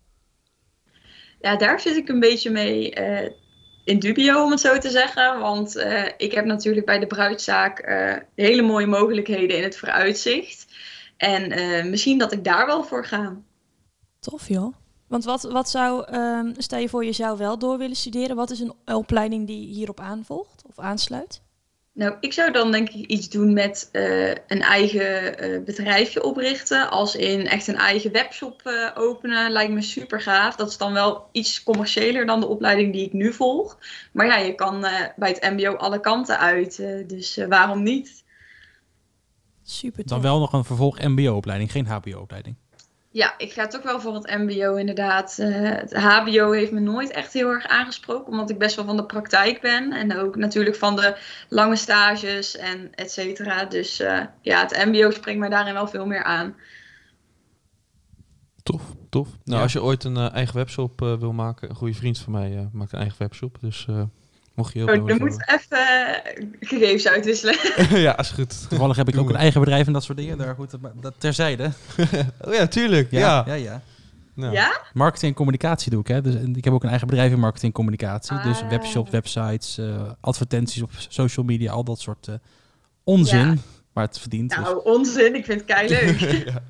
[1.42, 2.94] Ja, daar zit ik een beetje mee
[3.84, 5.40] in dubio, om het zo te zeggen.
[5.40, 10.66] Want eh, ik heb natuurlijk bij de bruidszaak eh, hele mooie mogelijkheden in het vooruitzicht.
[11.18, 13.36] En eh, misschien dat ik daar wel voor ga.
[14.20, 14.74] Tof joh.
[15.08, 18.50] Want wat, wat zou, ehm, stel je voor je zou wel door willen studeren, wat
[18.50, 21.42] is een opleiding die hierop aanvolgt of aansluit?
[21.94, 26.90] Nou, ik zou dan denk ik iets doen met eh, een eigen eh, bedrijfje oprichten.
[26.90, 29.52] Als in echt een eigen webshop eh, openen.
[29.52, 30.56] Lijkt me super gaaf.
[30.56, 33.78] Dat is dan wel iets commerciëler dan de opleiding die ik nu volg.
[34.12, 36.80] Maar ja, je kan eh, bij het MBO alle kanten uit.
[36.80, 38.24] eh, dus waarom niet?
[39.64, 40.10] Super tof.
[40.10, 42.56] Dan wel nog een vervolg mbo-opleiding, geen hbo-opleiding.
[43.14, 45.40] Ja, ik ga toch wel voor het MBO inderdaad.
[45.40, 48.98] Eh, het HBO heeft me nooit echt heel erg aangesproken, omdat ik best wel van
[48.98, 49.92] de praktijk ben.
[49.92, 51.18] En ook natuurlijk van de
[51.50, 53.66] lange stages en et cetera.
[53.66, 56.56] Dus eh, ja, het MBO springt mij daarin wel veel meer aan.
[58.64, 59.28] Tof, tof.
[59.44, 59.62] Nou, Ja.
[59.64, 62.66] als je ooit een eh, eigen webshop wil maken, een goede vriend van mij eh,
[62.72, 63.58] maakt een eigen webshop.
[63.62, 64.04] Dus eh,
[64.56, 67.56] mocht je heel Oh, dan moet even eh, gegevens uitwisselen.
[68.08, 68.70] ja, is goed.
[68.70, 70.38] Toevallig heb ik ook een eigen bedrijf en dat soort dingen.
[70.38, 71.72] Daar goed, dat, terzijde.
[72.46, 73.12] oh ja, tuurlijk.
[73.12, 73.20] Ja.
[73.20, 73.82] Ja, ja, ja.
[74.36, 74.82] Nou, Ja?
[74.94, 76.08] Marketing en communicatie doe ik.
[76.08, 76.22] Hè.
[76.22, 78.42] Dus ik heb ook een eigen bedrijf in marketing en communicatie.
[78.42, 78.70] Dus Ah.
[78.70, 82.36] webshops, websites, eh, advertenties op social media, al dat soort eh,
[83.04, 83.40] onzin.
[83.48, 83.56] Ja.
[83.94, 84.50] Maar het verdient.
[84.50, 85.36] dus Nou, onzin.
[85.36, 86.20] Ik vind het kei leuk.
[86.20, 86.64] Ja.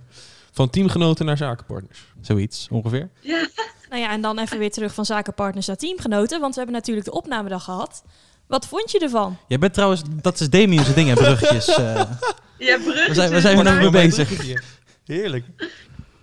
[0.51, 2.13] Van teamgenoten naar zakenpartners.
[2.21, 3.09] zoiets ongeveer.
[3.19, 3.47] ja.
[3.93, 7.05] Nou ja, en dan even weer terug van zakenpartners naar teamgenoten, want we hebben natuurlijk
[7.05, 8.03] de opnamedag gehad.
[8.47, 9.37] Wat vond je ervan?
[9.47, 11.67] Jij bent trouwens, dat is Damien's ding, hè, bruggetjes.
[11.67, 12.01] eh.
[12.57, 13.07] Ja, bruggetjes.
[13.07, 14.29] We zijn- we zijn er maar- nog mee bezig.
[15.05, 15.45] Heerlijk.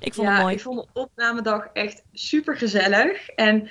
[0.00, 0.54] Ik vond ja, het mooi.
[0.54, 3.28] ik vond de opnamedag echt super gezellig.
[3.28, 3.68] En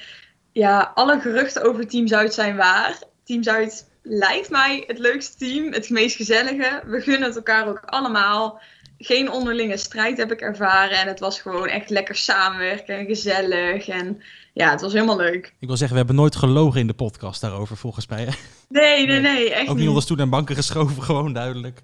[0.51, 2.97] ja, alle geruchten over Team Zuid zijn waar.
[3.23, 6.81] Team Zuid lijkt mij het leukste team, het meest gezellige.
[6.85, 8.61] We gunnen het elkaar ook allemaal.
[9.01, 10.97] Geen onderlinge strijd heb ik ervaren.
[10.97, 13.87] En het was gewoon echt lekker samenwerken en gezellig.
[13.87, 14.21] En
[14.53, 15.53] ja, het was helemaal leuk.
[15.59, 18.23] Ik wil zeggen, we hebben nooit gelogen in de podcast daarover, volgens mij.
[18.23, 18.31] hè.
[18.69, 21.81] Nee, nee, nee, echt Ook niet onder stoel en banken geschoven, gewoon duidelijk.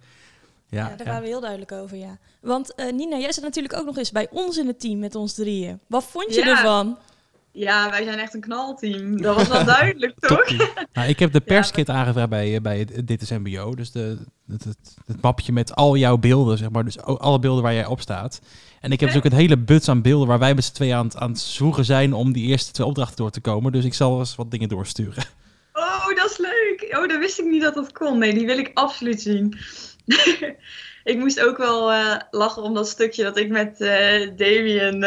[0.70, 1.04] Ja, Ja, daar ja.
[1.06, 2.18] waren we heel duidelijk over, ja.
[2.42, 5.16] Want eh, Nina, jij zit natuurlijk ook nog eens bij ons in het team met
[5.16, 5.80] ons drieën.
[5.88, 6.48] Wat vond je Ja.
[6.50, 6.98] ervan?
[7.58, 9.22] Ja, wij zijn echt een knalteam.
[9.22, 10.52] Dat was wel duidelijk, toch?
[10.94, 13.76] Nou, ik heb de perskit aangevraagd bij, eh, bij Dit is MBO.
[13.76, 16.86] Dus de, het, het, het mapje met al jouw beelden, zeg maar.
[16.86, 18.42] Dus alle beelden waar jij op staat.
[18.82, 20.96] En ik heb dus ook een hele buts aan beelden waar wij met z'n twee
[20.96, 23.72] aan, het- aan het zwoegen zijn om die eerste twee opdrachten door te komen.
[23.72, 25.24] Dus ik zal eens wat dingen doorsturen.
[25.74, 26.96] Oh, dat is leuk.
[26.98, 28.18] Oh, dat wist ik niet dat dat kon.
[28.20, 29.58] Nee, die wil ik absoluut zien.
[31.04, 35.00] ik moest ook wel eh, lachen om dat stukje dat ik met eh Damien,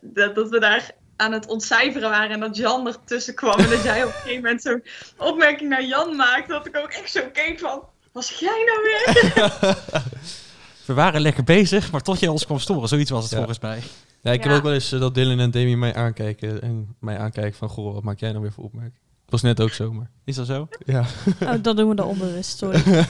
[0.00, 0.90] dat, dat we daar
[1.20, 3.58] aan het ontcijferen waren en dat Jan er tussen kwam.
[3.58, 4.82] En dat jij op een gegeven moment zo'n
[5.16, 9.76] opmerking naar Jan maakte, dat ik ook echt zo keek van, zeg jij nou weer?
[10.86, 12.88] We waren lekker bezig, maar tot je ons kwam storen.
[12.88, 13.36] Zoiets was het Ja.
[13.36, 13.82] volgens mij.
[14.22, 14.56] Ja, ik heb Ja.
[14.56, 17.94] ook wel eens eh, dat Dylan en Demi mij aankijken en mij aankijken van, goh,
[17.94, 18.98] wat maak jij nou weer voor opmerking?
[19.22, 20.10] Het was net ook zo, maar...
[20.24, 20.68] Is dat zo?
[20.86, 21.04] Ja.
[21.42, 22.82] Oh, dat doen we dan onbewust, sorry.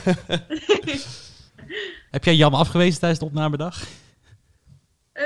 [2.10, 3.82] Heb jij Jan afgewezen tijdens de opnamedag?
[5.12, 5.24] Eh,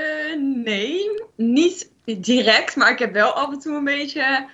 [0.65, 4.47] nee, niet direct, maar ik heb wel af en toe een beetje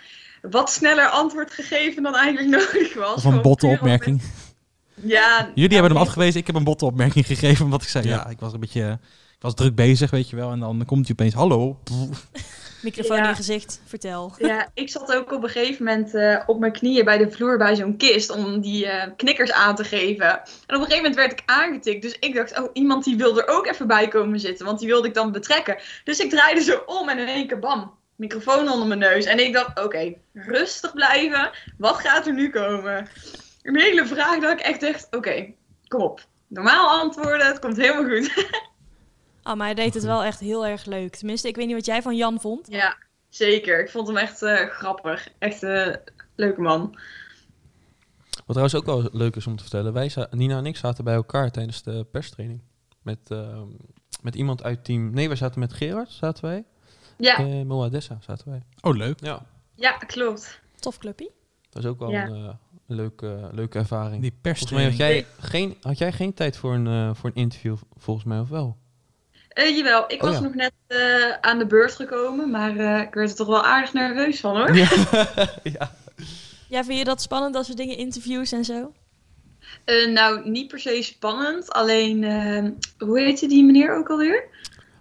[0.43, 3.15] wat sneller antwoord gegeven dan eigenlijk nodig was.
[3.15, 4.17] Of een botte opmerking?
[4.23, 5.51] met- Ja.
[5.55, 6.09] Jullie hebben hem nee.
[6.09, 6.41] afgewezen.
[6.41, 7.65] Ik heb een botte opmerking gegeven.
[7.65, 8.29] Omdat ik zei, ja, Ja.
[8.29, 8.99] ik was een beetje...
[9.37, 10.53] Ik was druk bezig, weet je wel.
[10.53, 11.79] En dan komt hij opeens, hallo.
[12.83, 13.29] Microfoon Ja.
[13.29, 14.35] in gezicht, vertel.
[14.39, 17.59] Ja, ik zat ook op een gegeven moment eh, op mijn knieën bij de vloer
[17.59, 20.27] bij zo'n kist om die eh, knikkers aan te geven.
[20.27, 22.03] En op een gegeven moment werd ik aangetikt.
[22.03, 24.67] Dus ik dacht, oh, iemand die wil er ook even bij komen zitten.
[24.67, 25.79] Want die wilde ik dan betrekken.
[26.05, 29.25] Dus ik draaide zo om en in één keer bam, microfoon onder mijn neus.
[29.25, 31.51] En ik dacht, oké, rustig blijven.
[31.79, 33.09] Wat gaat er nu komen?
[33.63, 35.53] Een hele vraag dat ik echt dacht, oké,
[35.89, 36.21] kom op.
[36.49, 38.33] Normaal antwoorden, het komt helemaal goed.
[39.51, 41.17] Oh, maar hij deed het wel echt heel erg leuk.
[41.17, 42.67] Tenminste, ik weet niet wat jij van Jan vond.
[42.71, 42.97] ja,
[43.29, 43.81] zeker.
[43.81, 45.29] Ik vond hem echt eh, grappig.
[45.39, 45.97] Echt een
[46.35, 46.99] leuke man.
[48.31, 51.15] Wat trouwens ook wel leuk is om te vertellen, wij Nina en ik zaten bij
[51.15, 52.61] elkaar tijdens de perstraining.
[53.03, 53.67] Met, ehm,
[54.23, 55.11] met iemand uit team...
[55.11, 56.65] Nee, wij zaten met Gerard, zaten wij.
[57.17, 58.63] Ja, Eh Moa Dessa zaten wij.
[58.81, 59.21] Oh, leuk.
[59.21, 59.47] Ja.
[59.75, 60.61] ja klopt.
[60.79, 61.31] Tof clubje.
[61.71, 62.27] Dat is ook wel Ja.
[62.27, 62.55] een, eh,
[62.87, 64.23] leuke, leuke ervaring.
[64.23, 64.97] Die Volgens mij had perstraining.
[64.97, 68.49] jij, geen, had jij geen tijd voor een, eh, voor een interview, volgens mij, of
[68.49, 68.77] wel?
[69.51, 70.41] Eh, jawel, ik Oh, was ja.
[70.41, 73.93] nog net eh, aan de beurt gekomen, maar eh, ik werd er toch wel aardig
[73.93, 74.75] nerveus van hoor.
[74.75, 74.89] Ja.
[75.79, 75.93] ja.
[76.69, 78.93] Ja, vind je dat spannend als we dingen interviews en zo?
[79.85, 82.71] Eh, nou, niet per se spannend, alleen, eh,
[83.07, 84.45] hoe heette die meneer ook alweer?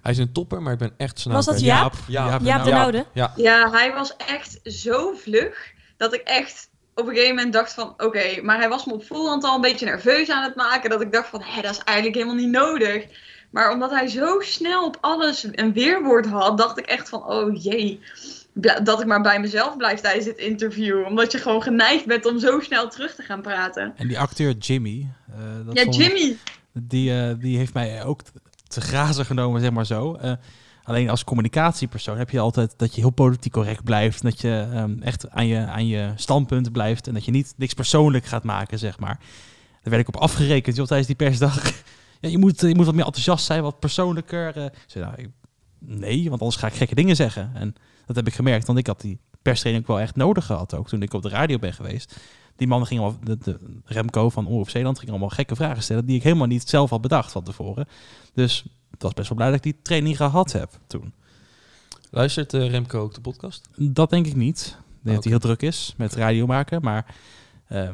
[0.02, 1.70] Hij is een topper, maar ik ben echt zijn Was dat kwijt.
[1.70, 1.94] Jaap?
[2.08, 2.42] Jaap.
[2.44, 2.78] Jaap de Ja.
[2.82, 3.06] Noude?
[3.14, 3.34] Ja.
[3.36, 7.94] Ja, hij was echt zo vlug dat ik echt op een gegeven moment dacht van,
[7.98, 11.02] oké, maar hij was me op voorhand al een beetje nerveus aan het maken, dat
[11.02, 13.06] ik dacht van, hé, dat is eigenlijk helemaal niet nodig.
[13.50, 17.62] Maar omdat hij zo snel op alles een weerwoord had, dacht ik echt van, oh
[17.64, 18.00] jee,
[18.84, 21.06] dat ik maar bij mezelf blijf tijdens dit interview.
[21.06, 23.94] Omdat je gewoon geneigd bent om zo snel terug te gaan praten.
[23.96, 25.08] En die acteur Jimmy.
[25.32, 26.38] eh, dat ja, vond- Jimmy.
[26.74, 28.22] Die, eh, die heeft mij ook
[28.68, 30.16] te grazen genomen, zeg maar zo.
[30.16, 30.32] Eh,
[30.84, 34.22] alleen als communicatiepersoon heb je altijd dat je heel politiek correct blijft.
[34.24, 37.08] Dat je ehm, echt aan je, aan je standpunt blijft.
[37.08, 39.18] En dat je niet niks persoonlijk gaat maken, zeg maar.
[39.82, 41.62] Daar werd ik op afgerekend joh, tijdens die persdag.
[42.20, 44.58] ja, je, moet, je moet wat meer enthousiast zijn, wat persoonlijker.
[44.58, 44.66] eh.
[44.66, 45.30] Ik zei, nou, ik-
[45.80, 47.52] nee, want anders ga ik gekke dingen zeggen.
[47.54, 50.74] En dat heb ik gemerkt, want ik had die perstraining ook wel echt nodig gehad.
[50.76, 52.16] Ook toen ik op de radio ben geweest.
[52.56, 56.06] Die man ging al, de, de Remco van Omroep Zeeland ging allemaal gekke vragen stellen
[56.06, 57.88] die ik helemaal niet zelf had bedacht van tevoren.
[58.34, 61.14] Dus ik was best wel blij dat ik die training gehad heb toen.
[62.12, 63.70] Luistert eh, Remco ook de podcast?
[63.76, 64.78] Dat denk ik niet.
[64.80, 67.16] Ik denk dat hij heel druk is met radio maken, maar
[67.68, 67.90] eh,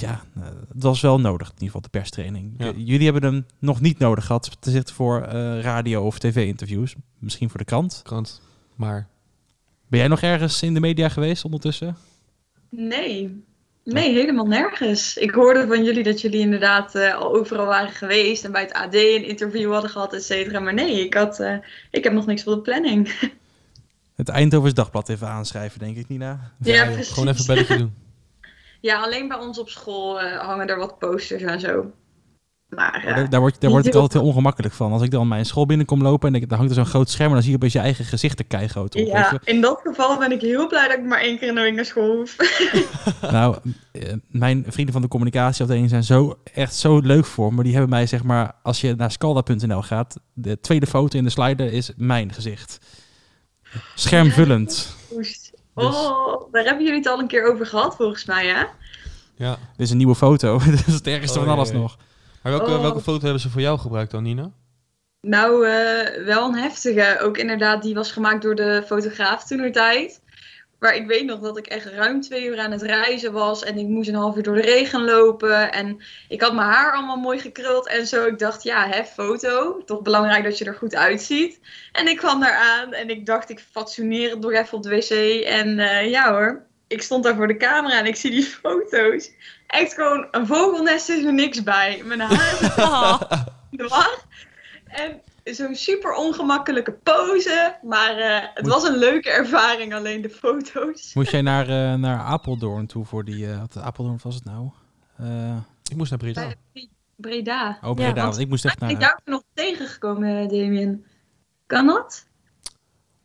[0.00, 0.42] ja, eh,
[0.74, 2.54] het was wel nodig in ieder geval de perstraining.
[2.58, 2.66] Ja.
[2.66, 6.94] J- Jullie hebben hem nog niet nodig gehad te zitten voor eh, radio of tv-interviews.
[7.18, 8.00] Misschien voor de krant.
[8.04, 8.40] Krant.
[8.74, 9.08] Maar
[9.88, 11.96] Ben jij nog ergens in de media geweest ondertussen?
[12.70, 13.44] Nee.
[13.84, 15.16] Nee, helemaal nergens.
[15.16, 18.72] Ik hoorde van jullie dat jullie inderdaad eh, al overal waren geweest en bij het
[18.72, 20.60] AD een interview hadden gehad, et cetera.
[20.60, 21.56] Maar nee, ik, had, eh,
[21.90, 23.08] ik heb nog niks voor de planning.
[24.16, 26.52] Het Eindhovens Dagblad even aanschrijven, denk ik, Nina.
[26.60, 27.12] Ja, precies.
[27.12, 27.94] gewoon even een belletje doen.
[28.86, 31.92] Ja, alleen bij ons op school eh, hangen er wat posters en zo.
[32.68, 34.92] Maar Maar eh, Daar, daar, word, daar word ik heel altijd heel ongemakkelijk van.
[34.92, 37.28] Als ik dan mijn school binnenkom lopen en ik, dan hangt er zo'n groot scherm
[37.28, 39.06] en dan zie je opeens je eigen gezicht er keigroot op.
[39.06, 41.60] ja, in dat geval ben ik heel blij dat ik maar één keer in de
[41.60, 42.36] week naar school hoef.
[43.20, 43.56] Nou,
[43.92, 47.62] eh, mijn vrienden van de communicatieafdeling zijn zo, echt zo leuk voor me.
[47.62, 51.30] Die hebben mij, zeg maar, als je naar scalda.nl gaat, de tweede foto in de
[51.30, 52.78] slider is mijn gezicht.
[53.94, 54.96] Schermvullend.
[55.76, 56.06] Oest.
[56.06, 58.64] Oh, daar hebben jullie het al een keer over gehad volgens mij, hè?
[59.36, 59.50] Ja.
[59.50, 60.58] Dit is een nieuwe foto.
[60.64, 61.76] Dit is het ergste Oh, van ja, alles ja.
[61.76, 61.96] nog.
[62.42, 62.80] Maar welke, Oh.
[62.80, 64.50] welke foto hebben ze voor jou gebruikt dan, Nina?
[65.20, 67.18] Nou, eh, wel een heftige.
[67.20, 70.20] Ook inderdaad, die was gemaakt door de fotograaf toen tijd.
[70.78, 73.64] Maar ik weet nog dat ik echt ruim twee uur aan het reizen was.
[73.64, 75.72] En ik moest een half uur door de regen lopen.
[75.72, 78.26] En ik had mijn haar allemaal mooi gekruld en zo.
[78.26, 79.82] Ik dacht, ja, hè, foto.
[79.84, 81.60] Toch belangrijk dat je er goed uitziet.
[81.92, 84.88] En ik kwam daar aan en ik dacht, ik fatsoeneer het nog even op de
[84.88, 85.44] wc.
[85.44, 89.30] En eh, ja hoor, ik stond daar voor de camera en ik zie die foto's.
[89.66, 92.02] Echt gewoon een vogelnest is er niks bij.
[92.04, 92.68] Mijn haar is
[93.86, 94.24] dwars.
[94.86, 95.22] En
[95.54, 97.78] zo'n super ongemakkelijke pose.
[97.82, 101.14] Maar eh, het was een leuke ervaring, alleen de foto's.
[101.14, 103.50] Moest jij naar, eh, naar Apeldoorn toe voor die...
[103.52, 104.70] eh, wat Apeldoorn was het nou?
[105.16, 105.56] Eh,
[105.90, 106.46] Ik moest naar Breda.
[106.72, 107.78] Bij Breda.
[107.82, 108.06] oh, Breda.
[108.12, 109.08] want want ik moest echt Ben ik naar...
[109.08, 111.04] daar nog tegengekomen, Damien?
[111.66, 112.26] Kan dat?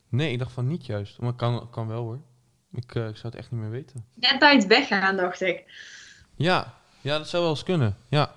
[0.10, 1.20] Nee, ik dacht van niet juist.
[1.20, 2.20] Maar kan, kan wel hoor.
[2.74, 4.06] Ik, eh, ik zou het echt niet meer weten.
[4.14, 5.64] Net bij het weggaan, dacht ik.
[6.36, 7.98] Ja, ja dat zou wel eens kunnen.
[8.10, 8.32] Ja,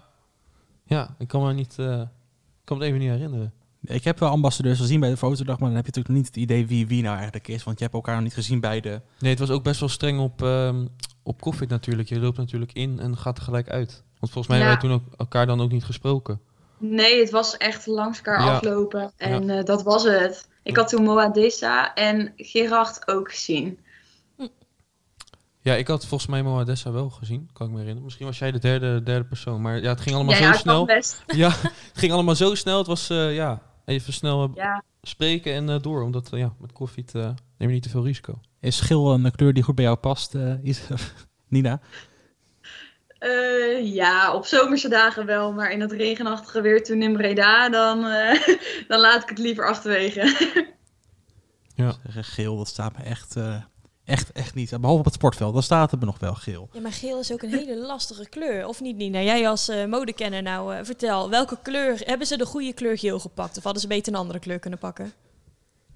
[0.85, 3.53] ja ik kan me niet, eh, ik kan me het even niet herinneren.
[3.85, 6.27] Ik heb wel ambassadeurs gezien bij de fotodag, maar dan heb je natuurlijk nog niet
[6.27, 7.65] het idee wie wie nou eigenlijk is.
[7.65, 9.01] Want je hebt elkaar nog niet gezien bij de...
[9.19, 10.87] Nee, het was ook best wel streng op, ehm
[11.23, 12.09] op COVID natuurlijk.
[12.09, 14.03] Je loopt natuurlijk in en gaat er gelijk uit.
[14.19, 14.69] Want volgens mij Ja.
[14.71, 16.41] hebben wij toen ook elkaar dan ook niet gesproken.
[16.79, 18.55] Nee, het was echt langs elkaar Ja.
[18.55, 19.13] aflopen.
[19.17, 20.49] En eh, dat was het.
[20.63, 23.79] Ik had toen Moa Dessa en Gerard ook gezien.
[25.61, 28.05] Ja, ik had volgens mij Moa Dessa wel gezien, kan ik me herinneren.
[28.05, 29.61] Misschien was jij de derde, derde persoon.
[29.63, 30.85] Maar ja, het ging allemaal ja, zo ja, snel.
[30.85, 31.23] best.
[31.27, 31.49] Ja,
[31.93, 32.79] het ging allemaal zo snel.
[32.79, 34.83] Het was eh, ja, even snel eh, Ja.
[35.03, 36.03] spreken en eh, door.
[36.03, 37.23] Omdat eh, ja, met koffie eh,
[37.59, 38.41] neem je niet te veel risico.
[38.61, 40.89] Is geel een kleur die goed bij jou past, eh, Is-
[41.49, 41.81] Nina?
[43.19, 45.53] Eh, ja, op zomerse dagen wel.
[45.53, 48.41] Maar in het regenachtige weer toen in Breda, dan, eh,
[48.89, 50.23] dan laat ik het liever achterwege.
[51.77, 53.63] Zeggen, Geel, dat staat me echt, eh,
[54.05, 54.71] echt, echt niet.
[54.71, 56.69] Behalve op het sportveld, dan staat het me nog wel geel.
[56.73, 58.67] ja, maar geel is ook een hele lastige kleur.
[58.67, 59.21] Of niet, Nina?
[59.21, 61.31] Jij als eh, modekenner, nou eh, vertel.
[61.31, 63.57] Welke kleur, hebben ze de goede kleur geel gepakt?
[63.57, 65.13] Of hadden ze beter een andere kleur kunnen pakken?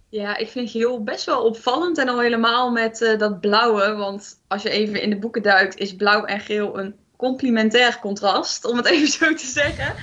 [0.09, 1.99] Ja, ik vind geel best wel opvallend.
[1.99, 3.95] En al helemaal met eh, dat blauwe.
[3.95, 8.65] Want als je even in de boeken duikt, is blauw en geel een complementair contrast.
[8.65, 9.95] Om het even zo te zeggen.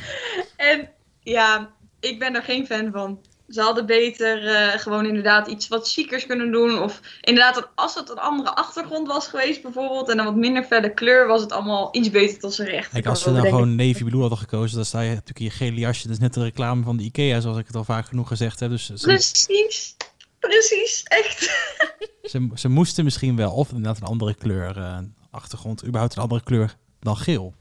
[0.55, 0.89] En
[1.19, 3.19] ja, ik ben er geen fan van.
[3.49, 6.81] Ze hadden beter eh, gewoon inderdaad iets wat chiquers kunnen doen.
[6.81, 10.09] Of inderdaad, als het een andere achtergrond was geweest bijvoorbeeld.
[10.09, 12.91] En een wat minder felle kleur, was het allemaal iets beter tot zijn recht.
[12.91, 15.51] Kijk, als ze nou gewoon navy blue hadden gekozen, dan sta je natuurlijk in je
[15.51, 16.03] gele jasje.
[16.03, 18.59] Dat is net de reclame van de Ikea, zoals ik het al vaak genoeg gezegd
[18.59, 18.69] heb.
[18.69, 19.95] Dus ze, Precies,
[20.39, 21.39] precies, echt.
[22.31, 24.97] ze, ze moesten misschien wel, of inderdaad een andere kleur, eh,
[25.31, 27.53] achtergrond, überhaupt een andere kleur dan geel.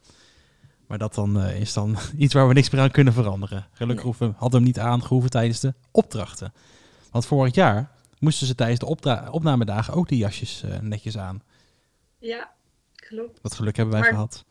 [0.87, 3.66] Maar dat dan eh, is dan iets waar we niks meer aan kunnen veranderen.
[3.72, 6.53] Gelukkig hoeven, hadden we hem niet aangehoeven tijdens de opdrachten.
[7.11, 8.87] Want vorig jaar moesten ze tijdens de
[9.30, 11.43] opnamedagen ook die jasjes eh, netjes aan.
[12.18, 12.51] Ja,
[12.95, 13.39] klopt.
[13.43, 14.45] Wat geluk hebben wij Maar- gehad.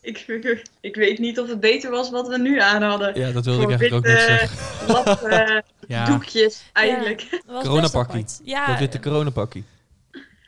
[0.00, 0.18] Ik,
[0.80, 3.18] ik weet niet of het beter was wat we nu aan hadden.
[3.20, 4.86] Ja, dat wilde ik eigenlijk ook witte zeggen.
[4.94, 7.28] Lap, eh, Ja, doekjes eigenlijk.
[7.30, 8.24] Dat was Coronapakkie.
[8.44, 9.64] Ja, Dat witte coronapakkie.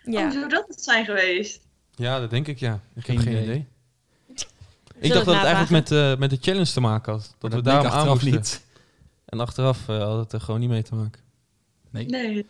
[0.05, 0.23] ja.
[0.23, 1.61] Hoe zou dat het zijn geweest?
[1.95, 2.81] Ja, dat denk ik ja.
[2.95, 3.45] Ik Geen heb geen idee.
[3.45, 3.67] idee.
[5.01, 7.35] Ik dacht dat het eigenlijk met, eh, met de challenge te maken had.
[7.39, 8.33] Dat, we daarom aan achteraf moesten.
[8.33, 8.65] niet.
[9.25, 11.21] En achteraf eh, had het er gewoon niet mee te maken.
[11.91, 12.47] Nee.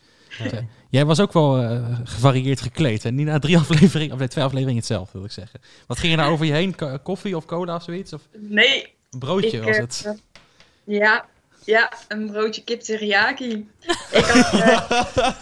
[0.89, 3.05] Jij was ook wel eh, gevarieerd gekleed.
[3.05, 5.59] En niet na drie afleveringen, of nee, twee afleveringen hetzelfde, wil ik zeggen.
[5.87, 6.75] Wat ging er nou over je heen?
[6.75, 8.13] Ko- Koffie of cola of zoiets?
[8.13, 8.93] Of Nee.
[9.11, 10.15] een broodje ik, was het?
[10.83, 11.25] Ja,
[11.67, 13.69] ja, een broodje kip teriyaki.
[14.11, 14.53] Ik had,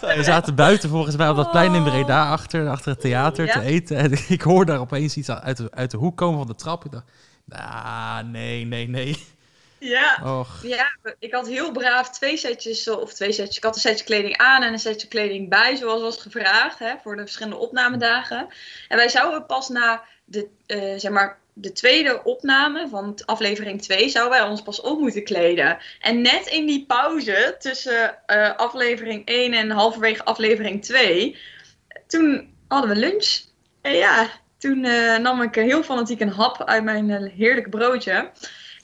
[0.02, 1.84] eh, We zaten buiten volgens mij op dat plein in.
[1.84, 3.52] Breda achter, achter het theater Ja.
[3.52, 3.96] te eten.
[3.96, 6.84] En ik hoorde daar opeens iets uit de, uit de hoek komen van de trap.
[6.84, 7.04] Ik dacht,
[7.48, 9.24] ah, nee, nee, nee.
[9.78, 10.86] ja, Och, ja,
[11.18, 13.56] ik had heel braaf twee setjes, of twee setjes.
[13.56, 16.94] Ik had een setje kleding aan en een setje kleding bij, zoals was gevraagd, hè,
[17.02, 18.46] voor de verschillende opnamedagen.
[18.88, 24.08] En wij zouden pas na de, eh, zeg maar, de tweede opname van aflevering 2,
[24.08, 25.78] zouden wij ons pas op moeten kleden.
[26.00, 31.36] En net in die pauze tussen eh, aflevering 1 en halverwege aflevering 2,
[32.06, 33.40] toen hadden we lunch.
[33.80, 34.28] En ja,
[34.58, 38.30] toen eh, nam ik heel fanatiek een hap uit mijn eh, heerlijke broodje.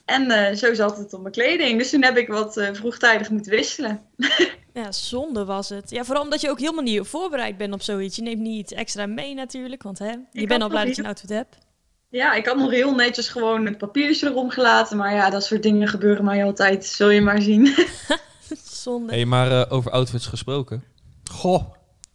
[0.05, 1.79] En zo zat het op mijn kleding.
[1.79, 4.01] Dus toen heb ik wat vroegtijdig moeten wisselen.
[4.75, 5.91] Ja, zonde was het.
[5.91, 8.17] Ja, vooral omdat je ook helemaal niet voorbereid bent op zoiets.
[8.17, 11.09] Je neemt niet extra mee natuurlijk, want hè, je bent al blij dat je een
[11.09, 11.57] outfit hebt.
[12.13, 14.97] Ja, ik had nog heel netjes gewoon het papiertje erom gelaten.
[14.97, 16.85] Maar ja, dat soort dingen gebeuren mij altijd.
[16.85, 17.75] Zul je maar zien.
[18.83, 19.13] Zonde.
[19.13, 20.85] hey, maar eh, over outfits gesproken.
[21.31, 21.65] goh.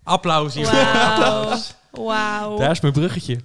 [0.03, 0.65] Applaus hier.
[0.71, 1.57] Wauw.
[1.91, 2.57] Wauw.
[2.57, 3.39] Daar is mijn bruggetje.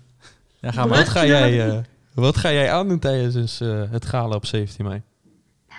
[0.61, 0.97] Ja, gaan we.
[0.97, 1.79] Wat ga jij, eh,
[2.15, 5.03] wat ga jij aandoen tijdens eh, het gala op 17 mei?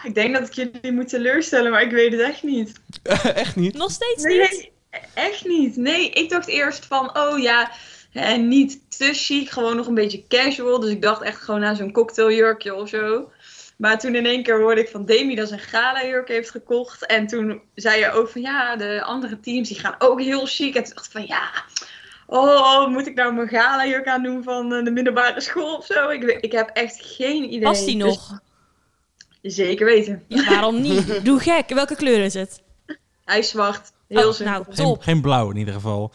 [0.03, 2.79] ik denk dat ik jullie moet teleurstellen, maar ik weet het echt niet.
[3.43, 3.73] Echt niet?
[3.73, 4.37] Nog steeds niet?
[4.37, 4.71] Nee,
[5.13, 5.75] echt niet.
[5.75, 7.71] Nee, ik dacht eerst van, oh ja,
[8.13, 10.79] hè, niet te chic, gewoon nog een beetje casual.
[10.79, 13.31] Dus ik dacht echt gewoon aan zo'n cocktailjurkje of zo.
[13.77, 17.05] Maar toen in één keer hoorde ik van Demi dat ze een gala-jurk heeft gekocht.
[17.05, 20.75] En toen zei je ook van ja, de andere teams die gaan ook heel chic.
[20.75, 21.51] En toen dacht ik van ja,
[22.27, 26.09] oh, moet ik nou mijn gala-jurk aan doen van eh, de middelbare school of zo?
[26.09, 27.61] Ik, ik heb echt geen idee.
[27.61, 28.39] Past die Dus- nog?
[29.41, 30.23] zeker weten.
[30.27, 31.19] Ja, waarom niet?
[31.25, 31.69] Doe gek.
[31.69, 32.61] Welke kleur is het?
[33.25, 33.91] Hij is zwart.
[34.07, 34.65] Heel Oh, simpel.
[34.75, 36.11] nou, geen blauw in ieder geval.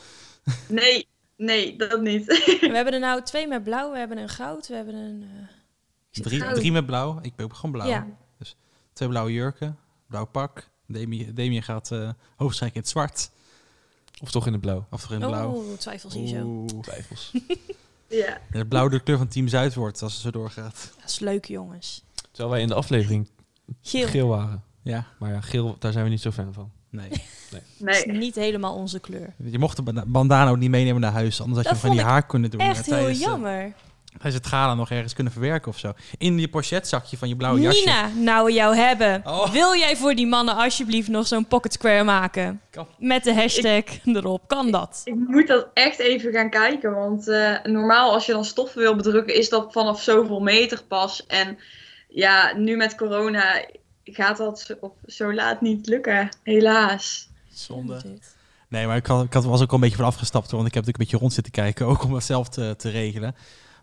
[0.69, 1.07] Nee,
[1.39, 2.26] nee, dat niet.
[2.61, 5.22] We hebben er nou twee met blauw, we hebben een goud, we hebben een...
[5.22, 6.55] eh, Drie, goud.
[6.55, 7.18] drie met blauw.
[7.22, 7.89] Ik ben ook gewoon blauw.
[7.89, 8.07] Ja,
[8.93, 9.78] Twee blauwe jurken.
[10.07, 10.68] Blauw pak.
[10.86, 13.30] Demi, Demi gaat eh hoofdstrijk in het zwart.
[14.22, 14.86] Of toch in het blauw?
[14.91, 15.51] Of toch in het blauw.
[15.51, 16.45] oh, twijfels hier zo.
[16.45, 16.82] Oeh.
[16.82, 17.30] Twijfels.
[18.09, 18.26] ja.
[18.51, 20.93] En het blauw de kleur van Team Zuid wordt als het zo doorgaat.
[21.01, 22.03] Dat is leuk, jongens.
[22.30, 23.28] Terwijl wij in de aflevering
[23.82, 24.64] Geel, geel waren.
[24.82, 26.72] Ja, Maar ja, geel, daar zijn we niet zo fan van.
[26.91, 27.09] Nee.
[27.11, 27.20] is
[27.78, 28.07] Nee.
[28.07, 29.34] niet helemaal onze kleur.
[29.51, 31.41] Je mocht de banda- bandana ook niet meenemen naar huis.
[31.41, 32.61] Anders had je Dat van die haar kunnen doen.
[32.61, 33.72] Echt heel eh, jammer.
[34.12, 35.93] tijdens het gala nog ergens kunnen verwerken of zo.
[36.18, 37.78] In je pochetzakje van je blauwe jasje.
[37.78, 39.22] Nina, nou we jou hebben.
[39.24, 39.51] Oh.
[39.51, 42.61] Wil jij voor die mannen alsjeblieft nog zo'n pocket square maken?
[42.70, 42.86] Kan.
[42.99, 44.49] Met de hashtag erop.
[44.49, 45.01] Kan dat?
[45.05, 46.95] Ik moet dat echt even gaan kijken.
[46.95, 51.26] Want eh, normaal als je dan stoffen wil bedrukken, is dat vanaf zoveel meter pas.
[51.26, 51.59] En
[52.09, 53.64] ja, nu met corona
[54.15, 56.29] gaat dat zo- op zo laat niet lukken.
[56.43, 57.29] Helaas.
[57.53, 58.01] Zonde.
[58.69, 60.47] Nee, maar ik, had, ik had, was ook al een beetje van afgestapt.
[60.51, 61.87] hoor, Want ik heb natuurlijk een beetje rond zitten kijken.
[61.93, 63.35] Ook om het zelf te, te regelen.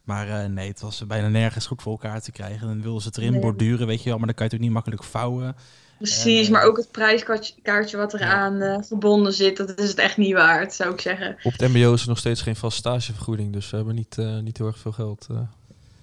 [0.04, 2.60] Maar eh, nee, het was bijna nergens goed voor elkaar te krijgen.
[2.62, 3.42] En dan wilden ze het erin Nee.
[3.42, 4.18] borduren, weet je wel.
[4.18, 5.56] Maar dan kan je het ook niet makkelijk vouwen.
[5.98, 8.18] Precies, Eh, maar ook het prijskaartje wat Ja.
[8.20, 11.38] eraan eh, verbonden zit, dat is het echt niet waard, zou ik zeggen.
[11.44, 13.54] Op het mbo is er nog steeds geen vast stagevergoeding.
[13.54, 15.28] Dus we hebben niet, eh, niet heel erg veel geld.
[15.32, 15.38] eh.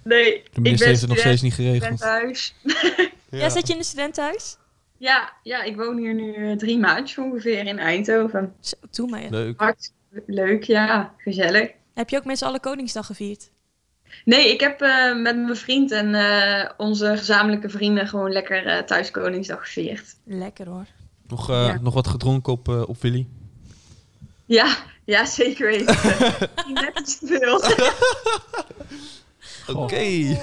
[0.04, 1.98] Nee, de ik minister ben heeft het nog steeds niet geregeld.
[1.98, 2.54] thuis.
[3.40, 3.48] Ja.
[3.48, 4.56] zit je in een studentenhuis?
[4.98, 8.54] Ja, ja, ik woon hier nu eh, drie maandjes ongeveer in Eindhoven.
[8.60, 9.22] Zo, doe maar.
[9.30, 9.60] Leuk.
[9.60, 9.92] Hart
[10.26, 11.70] leuk, ja, gezellig.
[11.94, 13.50] Heb je ook met z'n allen Koningsdag gevierd?
[14.24, 18.82] Nee, ik heb eh, met mijn vriend en eh, onze gezamenlijke vrienden gewoon lekker eh,
[18.82, 20.16] thuis Koningsdag gevierd.
[20.24, 20.86] Lekker hoor.
[21.26, 21.78] Nog, eh, Ja.
[21.80, 23.26] nog wat gedronken op, op Willy.
[24.46, 25.96] Ja, ja, zeker weten.
[26.72, 27.60] Net iets te veel.
[29.74, 30.36] Oké.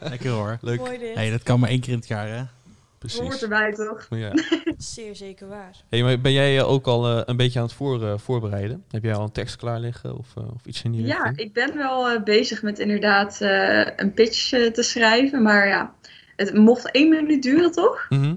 [0.00, 0.58] Lekker hoor.
[0.68, 0.78] Leuk.
[0.78, 1.14] Mooi dit.
[1.14, 2.36] Nee, dat kan maar één keer in het jaar, hè?
[2.36, 3.42] Hoort Precies.
[3.42, 4.06] erbij toch?
[4.10, 4.32] Ja.
[4.78, 5.70] Zeer zeker waar.
[5.88, 8.84] Hey, maar ben jij eh, ook al eh, een beetje aan het voor, eh, voorbereiden?
[8.90, 11.38] Heb jij al een tekst klaar liggen of, eh, of iets in die Ja, richting?
[11.38, 15.42] ik ben wel eh, bezig met inderdaad eh, een pitch te schrijven.
[15.42, 15.94] Maar ja,
[16.36, 18.06] het mocht één minuut duren toch?
[18.08, 18.34] Mhm.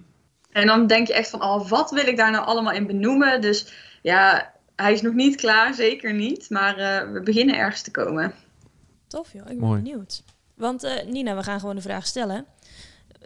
[0.51, 3.41] En dan denk je echt van, oh, wat wil ik daar nou allemaal in benoemen?
[3.41, 6.49] Dus ja, hij is nog niet klaar, zeker niet.
[6.49, 8.33] Maar eh, we beginnen ergens te komen.
[9.07, 9.81] Tof joh, ik ben Mooi.
[9.81, 10.23] benieuwd.
[10.59, 12.45] Want eh, Nina, we gaan gewoon de vraag stellen.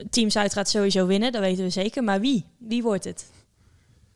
[0.09, 2.03] Team Zuid gaat sowieso winnen, dat weten we zeker.
[2.03, 2.45] Maar wie?
[2.57, 3.25] Wie wordt het?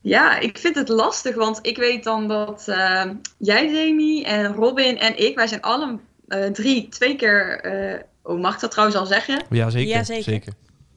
[0.02, 3.06] Ja, ik vind het lastig, want ik weet dan dat eh,
[3.38, 8.40] jij, Demi, en Robin en ik, wij zijn alle eh, drie twee keer, eh, oh,
[8.40, 9.44] mag ik dat trouwens al zeggen?
[9.50, 9.96] Ja, zeker.
[9.96, 10.24] Ja, zeker.
[10.24, 10.54] zeker.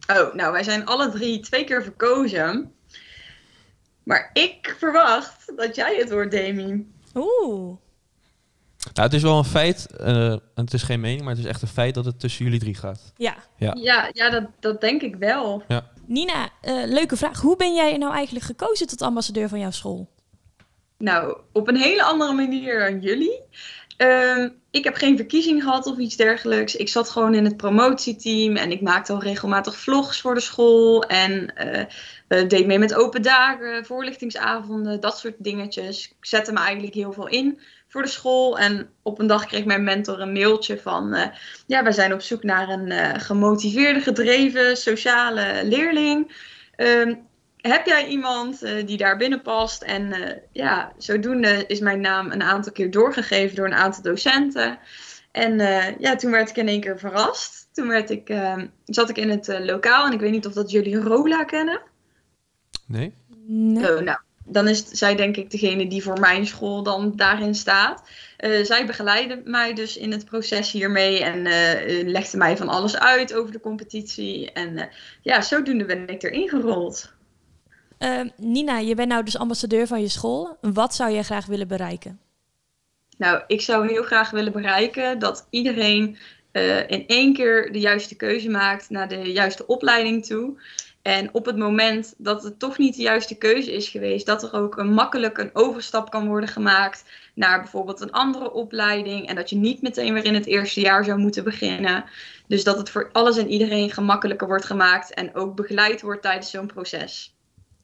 [0.07, 2.73] Oh, nou, wij zijn alle drie twee keer verkozen.
[4.03, 6.93] Maar ik verwacht dat jij het wordt, Demi.
[7.15, 7.77] Oeh,
[8.95, 11.51] Nou, het is wel een feit, eh, en het is geen mening, maar het is
[11.51, 13.13] echt een feit dat het tussen jullie drie gaat.
[13.17, 13.37] ja.
[13.57, 13.77] Ja.
[13.79, 15.63] Ja, ja dat, dat denk ik wel.
[16.07, 17.41] Nina, eh, leuke vraag.
[17.41, 20.09] Hoe ben jij nou eigenlijk gekozen tot ambassadeur van jouw school?
[20.99, 23.41] Nou, op een hele andere manier dan jullie.
[23.97, 26.77] Ehm, ik heb geen verkiezing gehad of iets dergelijks.
[26.77, 31.03] Ik zat gewoon in het promotieteam en ik maakte al regelmatig vlogs voor de school.
[31.03, 31.81] En eh,
[32.29, 36.09] eh, deed mee met open dagen, voorlichtingsavonden, dat soort dingetjes.
[36.09, 37.61] Ik zette me eigenlijk heel veel in
[37.91, 38.59] voor de school.
[38.59, 41.15] En op een dag kreeg mijn mentor een mailtje van...
[41.15, 41.27] eh,
[41.67, 46.33] ja, wij zijn op zoek naar een eh, gemotiveerde, gedreven, sociale leerling.
[46.77, 47.15] Ehm,
[47.57, 49.83] heb jij iemand eh, die daar binnen past?
[49.83, 54.79] En eh, ja, zodoende is mijn naam een aantal keer doorgegeven door een aantal docenten.
[55.33, 57.69] En eh, ja, toen werd ik in één keer verrast.
[57.73, 60.71] Toen werd ik, eh, zat ik in het lokaal en ik weet niet of dat
[60.71, 61.81] jullie Rola kennen.
[62.87, 63.15] Nee?
[63.47, 63.97] Nee.
[63.97, 64.19] Oh, nou,
[64.51, 68.03] dan is zij denk ik degene die voor mijn school dan daarin staat.
[68.37, 72.99] Eh, zij begeleidde mij dus in het proces hiermee en eh, legde mij van alles
[72.99, 74.53] uit over de competitie.
[74.53, 74.87] En eh,
[75.23, 77.13] ja, zodoende ben ik erin gerold.
[77.99, 80.57] Eh, Nina, je bent nou dus ambassadeur van je school.
[80.61, 82.21] Wat zou jij graag willen bereiken?
[83.17, 86.17] Nou, ik zou heel graag willen bereiken dat iedereen
[86.53, 90.61] eh, in één keer de juiste keuze maakt naar de juiste opleiding toe.
[91.03, 94.53] En op het moment dat het toch niet de juiste keuze is geweest, dat er
[94.53, 99.27] ook een makkelijk een overstap kan worden gemaakt naar bijvoorbeeld een andere opleiding.
[99.29, 102.05] En dat je niet meteen weer in het eerste jaar zou moeten beginnen.
[102.47, 106.51] Dus dat het voor alles en iedereen gemakkelijker wordt gemaakt en ook begeleid wordt tijdens
[106.51, 107.35] zo'n proces.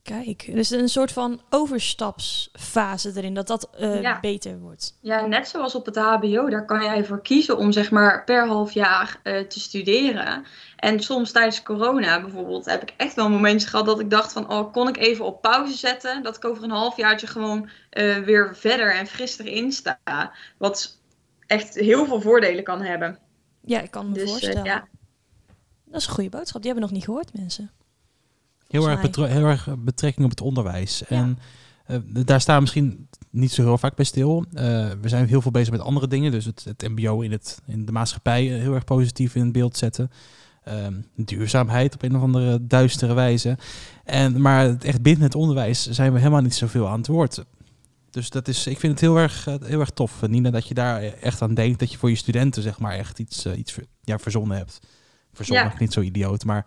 [0.06, 4.20] Kijk, dus een soort van overstapsfase erin, dat dat eh, Ja.
[4.20, 4.98] beter wordt.
[5.00, 8.46] Ja, net zoals op het HBO, daar kan jij voor kiezen om zeg maar per
[8.46, 10.44] half jaar eh, te studeren.
[10.76, 14.50] En soms tijdens corona bijvoorbeeld heb ik echt wel momentjes gehad dat ik dacht van,
[14.50, 16.22] oh, kon ik even op pauze zetten?
[16.22, 20.32] Dat ik over een halfjaartje gewoon eh, weer verder en fris erin sta.
[20.58, 20.98] Wat
[21.46, 23.18] echt heel veel voordelen kan hebben.
[23.64, 24.64] Ja, ik kan me Dus voorstellen.
[24.64, 24.86] ja,
[25.84, 26.62] Dat is een goede boodschap.
[26.62, 27.70] Die hebben we nog niet gehoord, mensen.
[28.68, 31.04] Heel erg, heel erg betrekking op het onderwijs.
[31.04, 31.38] En
[31.86, 34.44] eh, daar staan we misschien niet zo heel vaak bij stil.
[34.52, 34.64] Eh,
[35.00, 36.30] we zijn heel veel bezig met andere dingen.
[36.30, 39.52] Dus het, het mbo in, het, in de maatschappij eh, heel erg positief in het
[39.52, 40.10] beeld zetten.
[40.64, 43.58] Ehm, duurzaamheid op een of andere duistere wijze.
[44.04, 47.44] En, maar het echt binnen het onderwijs zijn we helemaal niet zoveel aan het woord.
[48.10, 51.02] Dus dat is, ik vind het heel erg, heel erg tof, Nina, dat je daar
[51.02, 51.78] echt aan denkt.
[51.78, 54.78] Dat je voor je studenten zeg maar echt iets, iets ver- ja, verzonnen hebt.
[55.32, 55.74] Verzonnen, Ja.
[55.78, 56.66] niet zo idioot, maar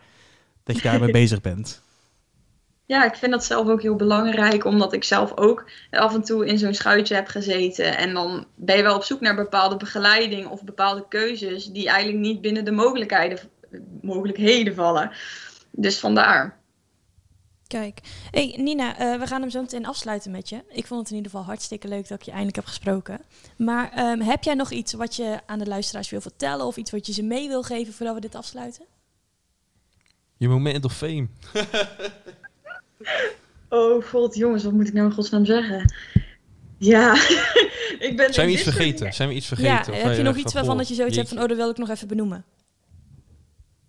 [0.64, 1.82] dat je daarmee bezig bent.
[2.90, 6.48] Ja, ik vind dat zelf ook heel belangrijk, omdat ik zelf ook af en toe
[6.48, 7.98] in zo'n schuitje heb gezeten.
[7.98, 12.20] En dan ben je wel op zoek naar bepaalde begeleiding of bepaalde keuzes die eigenlijk
[12.20, 13.40] niet binnen de mogelijkheden,
[14.02, 15.12] mogelijkheden vallen.
[15.72, 16.58] Dus vandaar.
[17.68, 18.00] Kijk.
[18.32, 20.64] Hey Nina, eh, we gaan hem zo meteen afsluiten met je.
[20.70, 23.22] Ik vond het in ieder geval hartstikke leuk dat ik je eindelijk heb gesproken.
[23.58, 26.66] Maar ehm, heb jij nog iets wat je aan de luisteraars wil vertellen?
[26.66, 28.86] Of iets wat je ze mee wil geven voordat we dit afsluiten?
[30.38, 31.28] Je moment of fame.
[33.70, 35.94] Oh god, jongens, wat moet ik nou in godsnaam zeggen?
[36.78, 37.14] Ja,
[38.08, 38.34] ik ben...
[38.34, 39.14] Zijn we iets vergeten?
[39.14, 39.94] Zijn we iets vergeten?
[39.94, 41.70] ja, Of heb je nog iets waarvan dat je zoiets hebt van, oh, dat wil
[41.70, 42.46] ik nog even benoemen?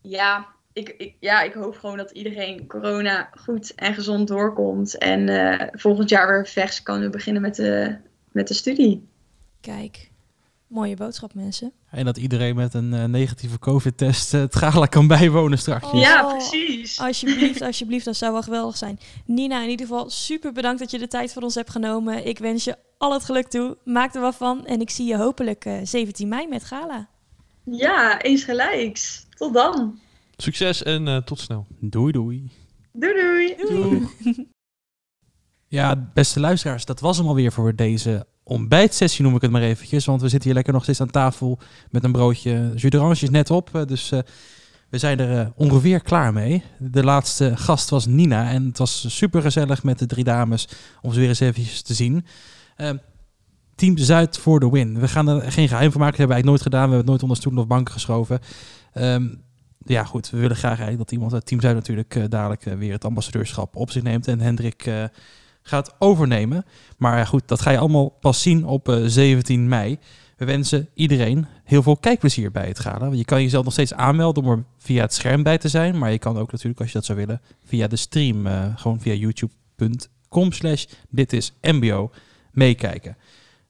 [0.02, 4.98] Ja, ik, ik, ja, ik hoop gewoon dat iedereen corona goed en gezond doorkomt.
[4.98, 7.96] En eh, volgend jaar weer vers kan beginnen met de,
[8.32, 9.08] met de studie.
[9.60, 10.09] Kijk,
[10.70, 11.72] mooie boodschap mensen.
[11.90, 15.86] En dat iedereen met een eh, negatieve COVID-test eh, het gala kan bijwonen straks.
[15.86, 16.00] Oh.
[16.00, 17.00] Ja, precies.
[17.00, 18.98] Alsjeblieft, alsjeblieft, dat zou wel geweldig zijn.
[19.26, 22.26] Nina, in ieder geval super bedankt dat je de tijd voor ons hebt genomen.
[22.26, 23.76] Ik wens je al het geluk toe.
[23.84, 24.66] Maak er wat van.
[24.66, 27.08] En ik zie je hopelijk eh, 17 mei met Gala.
[27.64, 29.26] Ja, eens gelijks.
[29.36, 29.98] Tot dan.
[30.36, 31.66] Succes en eh, tot snel.
[31.80, 32.50] Doei doei.
[32.92, 34.08] Doei doei.
[35.70, 40.04] Ja, beste luisteraars, dat was hem alweer voor deze ontbijtsessie, noem ik het maar eventjes.
[40.04, 41.58] Want we zitten hier lekker nog steeds aan tafel
[41.90, 43.70] met een broodje jus is net op.
[43.74, 44.18] eh, Dus eh,
[44.88, 46.62] we zijn er eh, ongeveer klaar mee.
[46.78, 50.68] De laatste gast was Nina en het was super gezellig met de drie dames
[51.02, 52.26] om ze weer eens eventjes te zien.
[52.76, 52.90] Eh,
[53.74, 55.00] Team Zuid voor de win.
[55.00, 56.18] We gaan er geen geheim van maken.
[56.18, 56.88] Dat hebben we eigenlijk nooit gedaan.
[56.88, 58.40] We hebben het nooit onder of banken geschoven.
[58.92, 59.28] Ehm,
[59.84, 60.30] ja, goed.
[60.30, 64.02] We willen graag dat iemand uit Team Zuid natuurlijk dadelijk weer het ambassadeurschap op zich
[64.02, 64.28] neemt.
[64.28, 64.90] En Hendrik
[65.62, 66.64] gaat overnemen.
[66.98, 69.98] Maar ja, goed, dat ga je allemaal pas zien op eh, 17 mei.
[70.36, 72.98] We wensen iedereen heel veel kijkplezier bij het gala.
[72.98, 75.98] Want Je kan jezelf nog steeds aanmelden om er via het scherm bij te zijn.
[75.98, 79.00] Maar je kan ook natuurlijk, als je dat zou willen, via de stream, eh, gewoon
[79.00, 82.10] via youtube.com slash dit is mbo,
[82.52, 83.16] meekijken.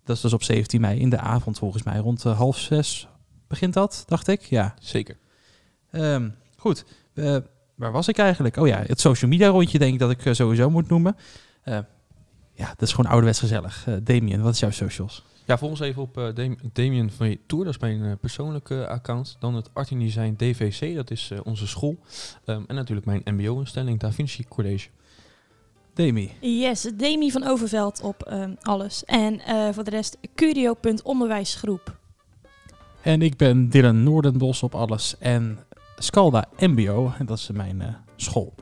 [0.04, 1.98] Dat is dus op 17 mei in de avond volgens mij.
[1.98, 3.08] Rond eh, half zes
[3.48, 4.42] begint dat, dacht ik.
[4.42, 5.16] Ja, Zeker.
[5.90, 6.84] Ehm, goed,
[7.14, 7.36] Eh,
[7.74, 8.56] waar was ik eigenlijk?
[8.56, 11.16] Oh ja, het social media rondje denk ik dat ik eh, sowieso moet noemen.
[11.62, 11.78] Eh,
[12.52, 13.86] ja, dat is gewoon ouderwets gezellig.
[13.86, 15.24] Eh Damien, wat is jouw socials?
[15.46, 17.64] Ja, volg ons even op eh, Dam- Damien van je Tour.
[17.64, 19.36] Dat is mijn persoonlijke account.
[19.40, 21.98] Dan het Art in Design DVC, dat is eh, onze school.
[22.44, 24.88] Ehm, en natuurlijk mijn mbo-instelling, Da Vinci College.
[25.94, 26.30] Demi.
[26.40, 29.04] Yes, Demi van Overveld op ehm, alles.
[29.04, 31.98] En eh, voor de rest curio.onderwijsgroep.
[33.02, 35.18] En ik ben Dylan Noordenbos op alles.
[35.18, 35.58] En
[35.98, 38.54] Scalda MBO, en dat is mijn eh, school.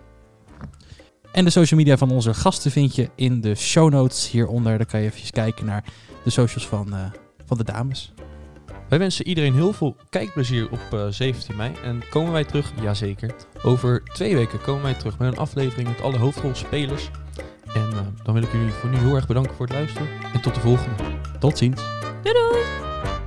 [1.33, 4.77] En de social media van onze gasten vind je in de show notes hieronder.
[4.77, 5.85] Daar kan je even kijken naar
[6.25, 7.01] de socials van, eh,
[7.47, 8.13] van de dames.
[8.89, 11.73] Wij wensen iedereen heel veel kijkplezier op eh, 17 mei.
[11.85, 12.73] En komen wij terug?
[12.83, 13.35] Jazeker.
[13.63, 17.11] Over twee weken komen wij terug met een aflevering met alle hoofdrolspelers.
[17.75, 20.09] En eh, dan wil ik jullie voor nu heel erg bedanken voor het luisteren.
[20.33, 20.95] En tot de volgende.
[21.39, 21.83] Tot ziens.
[22.23, 23.18] Doei doei!